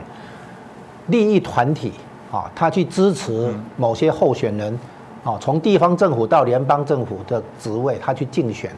[1.06, 1.94] 利益团体
[2.30, 4.78] 啊，他去支持某些候选人
[5.24, 8.70] 啊，从地方政府到联邦政府的职位，他去竞选。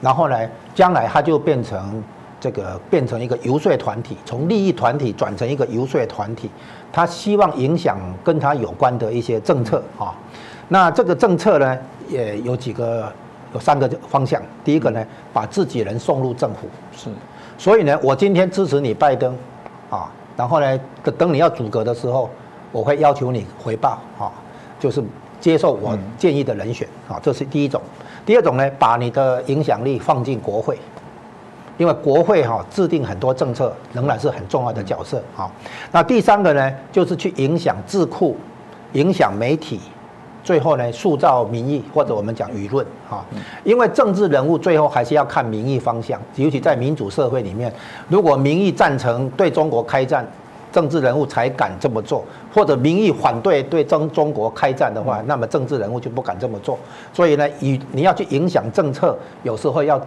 [0.00, 0.36] 然后呢，
[0.74, 2.02] 将来它就变成
[2.40, 6.48] 这个变成一个游说团体，从利益团体转成一个游说团体，
[6.92, 10.14] 他希望影响跟他有关的一些政策啊。
[10.68, 11.76] 那这个政策呢，
[12.08, 13.12] 也有几个
[13.52, 14.40] 有三个方向。
[14.62, 17.10] 第一个呢，把自己人送入政府，是。
[17.56, 19.36] 所以呢，我今天支持你拜登
[19.90, 20.80] 啊，然后呢，
[21.18, 22.30] 等你要阻隔的时候，
[22.70, 24.30] 我会要求你回报啊，
[24.78, 25.02] 就是
[25.40, 27.82] 接受我建议的人选啊，这是第一种。
[28.28, 30.78] 第二种呢，把你的影响力放进国会，
[31.78, 35.50] 因为国会哈制定很多政策，仍然是很重要的角色啊。
[35.90, 38.36] 那第三个呢，就是去影响智库，
[38.92, 39.80] 影响媒体，
[40.44, 43.24] 最后呢塑造民意或者我们讲舆论啊。
[43.64, 47.72] 因为政治人物最后还是要看民意方向，尤其在民主社会里面，
[48.10, 50.22] 如果民意赞成对中国开战。
[50.70, 52.22] 政治人物才敢这么做，
[52.54, 56.78] 或者民意反对对中中国开战的话，那么政治人物就不敢这么做。
[57.12, 60.00] 所以呢，以你要去影响政策，有时候要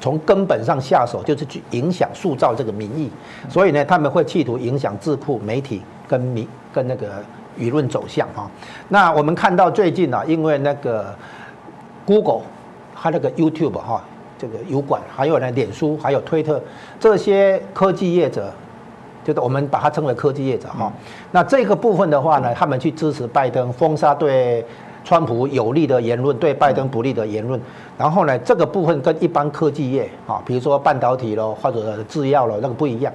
[0.00, 3.10] 从根本上下手，就是去影响塑造这个民意。
[3.48, 7.22] 所以呢，他们会企图影响智库、媒体跟民跟那个
[7.58, 8.50] 舆论走向哈。
[8.88, 11.14] 那我们看到最近啊，因为那个
[12.06, 12.40] Google
[12.96, 14.02] 它那个 YouTube 哈，
[14.38, 16.60] 这个油管，还有呢脸书，还有推特
[16.98, 18.50] 这些科技业者。
[19.22, 20.90] 就是我们把它称为科技业者哈，
[21.30, 24.64] 那这个部分的话呢，他们去支持拜登，封杀对
[25.04, 27.60] 川普有利的言论，对拜登不利的言论。
[27.98, 33.12] 然后呢，这个部分跟一般科技业啊，比如说半导体咯或者制药咯那个不一样。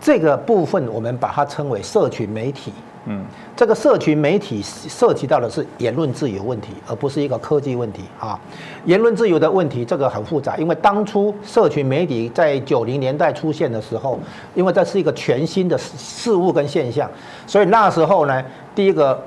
[0.00, 2.72] 这个部分我们把它称为社群媒体。
[3.08, 8.36] 嗯，这个社群媒体涉及到的是言论自由问题，而不是一个科技问题啊。
[8.84, 14.18] 言论自由的问题，这个很复杂，因为当初社群媒体在九零年代出现的时候，
[14.56, 17.08] 因为这是一个全新的事物跟现象，
[17.46, 18.44] 所以那时候呢，
[18.74, 19.22] 第一个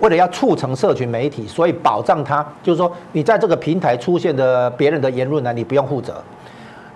[0.00, 6.22] 为了要促成社群媒体，所以保障它，就是说你在这个平台出现的别人的言论呢，你不用负责。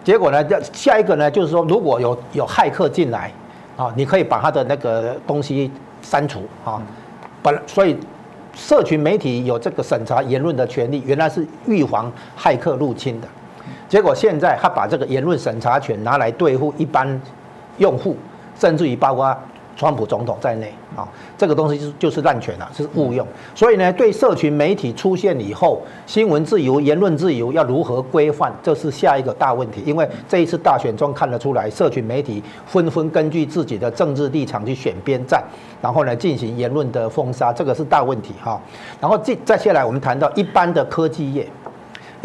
[0.03, 3.31] 结果呢，下一个呢，就是说如果有有骇客进来。
[3.77, 5.71] 啊，你可以把他的那个东西
[6.03, 6.83] 删除啊，
[7.43, 7.97] 本所以
[8.55, 13.29] 社群媒体有这个审查言论的权利，原来是预防骇客入侵的，
[13.89, 17.21] 结果现在他把这个言论审查权拿来对付一般
[17.79, 18.17] 用户，
[18.59, 19.37] 甚至于包括。
[19.77, 21.07] 川普总统在内啊，
[21.37, 23.27] 这个东西就是就是滥权了，是误用。
[23.55, 29.83] 所以呢，对社群媒体出现以后，新闻自由、言论自由要如何规范，这是下一个大问题。
[29.85, 35.45] 因为这一次大选中看得出来，社群媒体纷纷根据自己的政治立场去选边站，
[35.83, 38.59] 然后呢进行言论的封杀，这个是大问题哈。
[38.99, 41.47] 然后再再下来，我们谈到一般的科技业。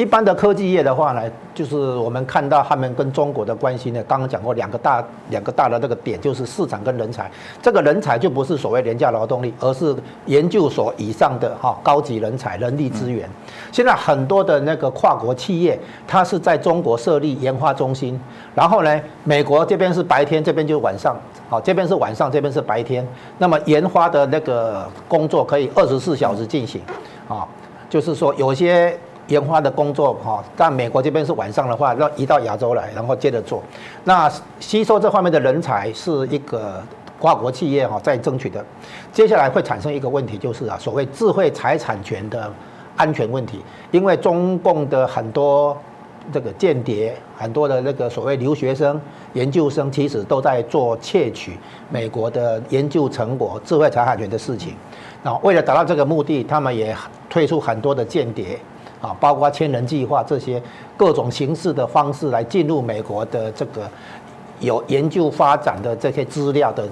[0.02, 1.22] 一般的科技业的话呢，
[1.54, 7.30] 就是我们看到他们跟中国的关系呢，刚刚讲过两个大两个大的这个点，就是市场跟人才。
[7.62, 9.96] 这个人才就不是所谓廉价劳动力，而是
[10.26, 13.30] 研究所以上的哈高级人才、人力资源。
[13.72, 18.20] 现在很多的那个跨国企业，它是在中国设立研发中心，
[18.56, 21.16] 然后呢，美国这边是白天，这边就是晚上，
[21.48, 23.08] 好，这边是晚上，这边是白天。
[23.38, 26.82] 那么研发的那个工作可以二十四小时进行，
[27.28, 27.48] 啊，
[27.88, 28.98] 就是说有些。
[29.32, 33.64] 研发的工作哈，但美国这边是晚上的话，要移到亚洲来，然后接着做。
[34.04, 34.30] 那
[34.60, 36.84] 吸收这方面的人才是一个
[37.18, 38.64] 跨国企业哈在争取的。
[39.14, 42.52] 接下来会产生一个问题，就是啊，所谓智慧财产权的
[42.98, 43.62] 安全问题。
[43.92, 45.78] 因为中共的很多
[46.34, 49.00] 这个间谍，很多的那个所谓留学生、
[49.32, 51.58] 研究生，其实都在做窃取
[51.90, 54.76] 美国的研究成果、智慧财产权的事情。
[55.24, 56.94] 那为了达到这个目的，他们也
[57.30, 58.60] 推出很多的间谍。
[59.02, 60.62] 啊，包括千人计划这些
[60.96, 63.90] 各种形式的方式来进入美国的这个
[64.60, 66.88] 有研究发展的这些资料的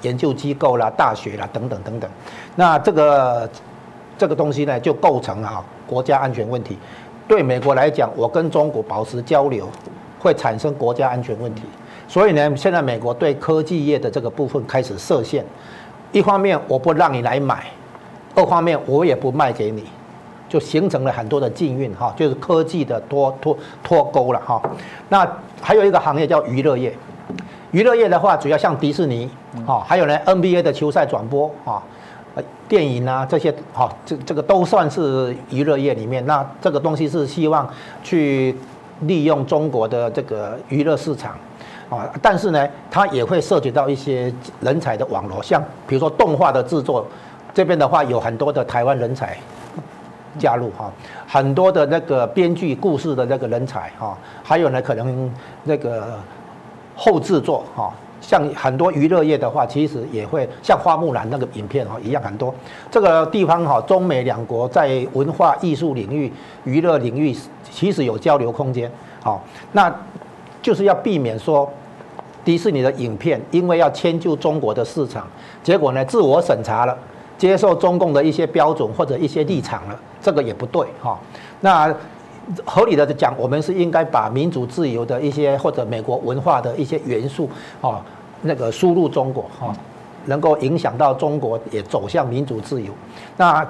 [0.00, 2.10] 研究机构啦、大学啦等等等等。
[2.56, 3.48] 那这个
[4.16, 6.78] 这个东西呢，就构成啊国家安全问题。
[7.28, 9.68] 对美国来讲，我跟中国保持交流
[10.18, 11.62] 会产生国家安全问题。
[12.08, 15.44] 所以呢，现在美国对科技业的这个部分开始设限。
[16.12, 17.64] 一方面我不让你来买，
[18.34, 19.84] 二方面我也不卖给你。
[20.52, 24.60] 就形成了很多的禁运哈，就是科技的脱脱脱钩了哈。
[25.08, 25.26] 那
[25.62, 26.94] 还有一个行业叫娱乐业，
[27.70, 29.30] 娱乐业的话主要像迪士尼
[29.66, 31.82] 啊，还有呢 NBA 的球赛转播啊，
[32.34, 36.22] 呃电影啊这些，好，这这个都算是娱乐业里面。
[36.26, 37.66] 那这个东西是希望
[38.02, 38.54] 去
[39.00, 41.34] 利用中国的这个娱乐市场。
[41.88, 44.30] 啊，但是呢，它也会涉及到一些
[44.60, 47.06] 人才的网络，像比如说动画的制作，
[47.54, 49.38] 这边的话有很多的台湾人才
[50.38, 50.90] 加入哈，
[51.26, 55.30] 很多的那个编剧故事的那个人才哈，还有呢可能
[55.64, 56.18] 那个
[56.96, 62.54] 后制作哈，像很多娱乐业的话，其实也会像花木兰那个影片哈一样很多，
[62.90, 66.32] 这个地方哈，中美两国在文化艺术领域、
[66.64, 67.36] 娱乐领域
[67.70, 68.90] 其实有交流空间，
[69.22, 69.94] 好，那
[70.60, 71.70] 就是要避免说。
[72.44, 75.24] 迪士尼的影片，因为要迁就中国的市场，
[75.62, 76.98] 结果呢，自我审查了，
[77.36, 81.18] 接受中共的一些标准或者一些立场了，这个也不对哈。
[81.60, 81.94] 那
[82.64, 87.48] 合理的讲，我们是应该把民主自由的一些或者美国文化的一些元素
[87.80, 88.00] 啊，
[88.42, 89.74] 那个输入中国哈，
[90.26, 92.92] 能够影响到中国也走向民主自由。
[93.36, 93.66] 那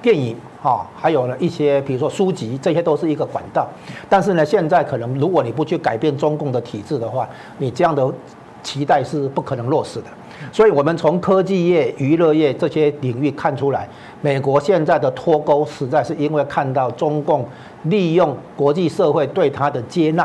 [0.00, 0.36] 电影。
[0.64, 3.68] 哈，还有呢一些，比如说书籍，这些都是一个管道。
[4.08, 7.28] 但是呢，现在可能如果你不去改变中共的体制的话，
[7.58, 8.10] 你这样的
[8.64, 10.06] 期待是不可能落实的。
[10.50, 13.88] 所以，我们从科技业、娱乐业这些领域看出来，
[14.20, 17.46] 美国现在的脱钩，实在是因为看到中共
[17.84, 20.24] 利用国际社会对他的接纳，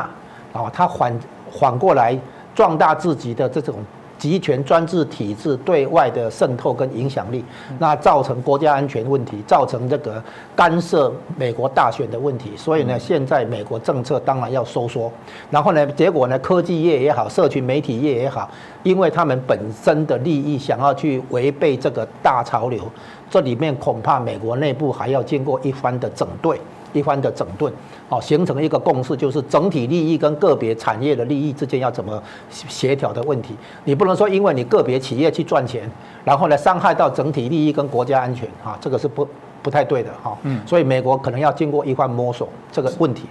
[0.52, 1.16] 啊，他反
[1.48, 2.18] 反过来
[2.54, 3.76] 壮大自己的这种。
[4.20, 7.42] 集权专制体制对外的渗透跟影响力，
[7.78, 10.22] 那造成国家安全问题，造成这个
[10.54, 12.50] 干涉美国大选的问题。
[12.54, 15.10] 所以呢，现在美国政策当然要收缩。
[15.50, 18.50] 然后呢，结果呢，科技业也好，社群媒体业也好，
[18.82, 22.82] 因为他们本身的利益想要去违背这个大潮流，
[23.30, 26.58] 这里面恐怕美国内部还要经过一番的整顿。
[26.92, 27.72] 一番的整顿，
[28.08, 33.54] 好，形成一个共识，就是整体利益跟个别产业的利益之间要怎么协调的问题。
[33.84, 35.90] 你不能说因为你个别企业去赚钱，
[36.24, 39.26] 然后呢伤害到整体利益跟国家安全，啊，这个是不
[39.62, 40.36] 不太对的，哈。
[40.42, 40.60] 嗯。
[40.66, 43.24] 所以美国可能要经过一番摸索这个问题。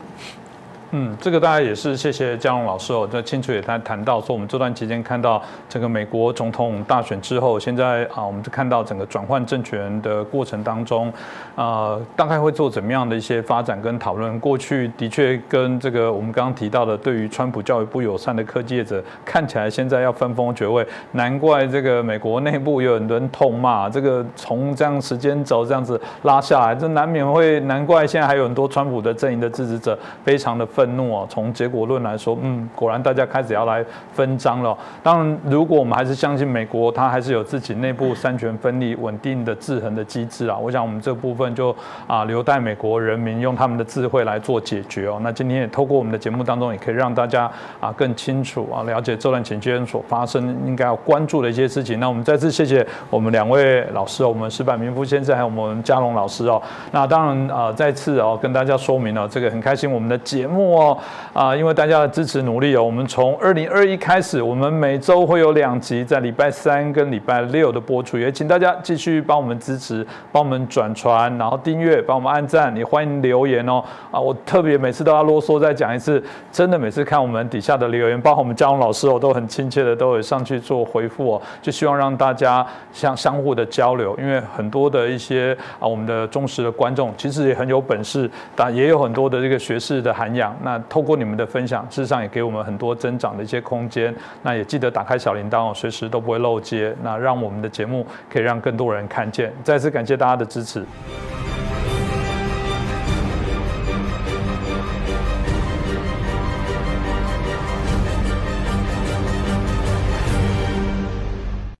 [0.91, 11.13] 嗯，这个大家也是谢谢江龙老师哦，在清楚也谈谈到说，我们这段期间看到这个美国总统大选之后，现在啊，我们就看到整个转换政权的过程当中，
[11.55, 14.39] 啊，大概会做怎么样的一些发展跟讨论？
[14.39, 30.67] 过去的确跟这个我们刚刚提到的，对于川普教育不友善的科技业者，看起来现在要分封爵位，难怪这个美国内部有很多人痛骂，这个从这样时间轴这样子拉下来，这难免会难怪现在还有很多川普的阵营的支持者非常的。
[30.79, 31.27] 愤怒哦！
[31.29, 34.77] 从结果论来说，嗯，果然大家开始要来分赃了。
[35.03, 40.57] 当然，如果我们还是相信美国，它还是有自己内部三权分立、稳定的制衡的机制啊。
[40.57, 41.75] 我想，我们这部分就
[42.07, 45.19] 啊留待美国人民用他们的智慧来做解决哦。
[45.21, 47.51] 那今天也透过我们的节目当中，也可以让大家
[47.81, 51.99] 啊更清楚啊了解这段期间所发生应该要关注的一些事情。
[51.99, 56.61] 那我们再次谢谢我们两位老师哦，我们石柏明夫先生还有我们嘉龙老师哦。
[56.93, 60.68] 那当然啊，再次哦跟大家说明了，这个很开心我们的节目。
[60.77, 60.97] 哦
[61.33, 74.19] 啊，因为大家的支持努力哦，我们从二零二一开始，我们每周会有两集在礼拜三跟礼拜六的播出，也请大家继续帮我们支持，帮我们转传，然后订阅，帮我们按赞，也欢迎留言哦啊！
[74.19, 90.55] 我特别每次都要啰嗦再讲一次，真的每次看我们底下的留言，包括我们嘉荣老师哦，都很亲切的都会上去做回复哦，就希望让大家相相互的交流，因为很多的一些啊，我们的忠实的观众其实也很有本事，但也有很多的这个学识的涵养。
[90.61, 94.13] 那透过你们的分享，事实上也给我们很多增长的一些空间。
[94.41, 96.95] 那也记得打开小铃铛哦，随时都不会漏接。
[97.01, 99.53] 那让我们的节目可以让更多人看见。
[99.63, 100.83] 再次感谢大家的支持。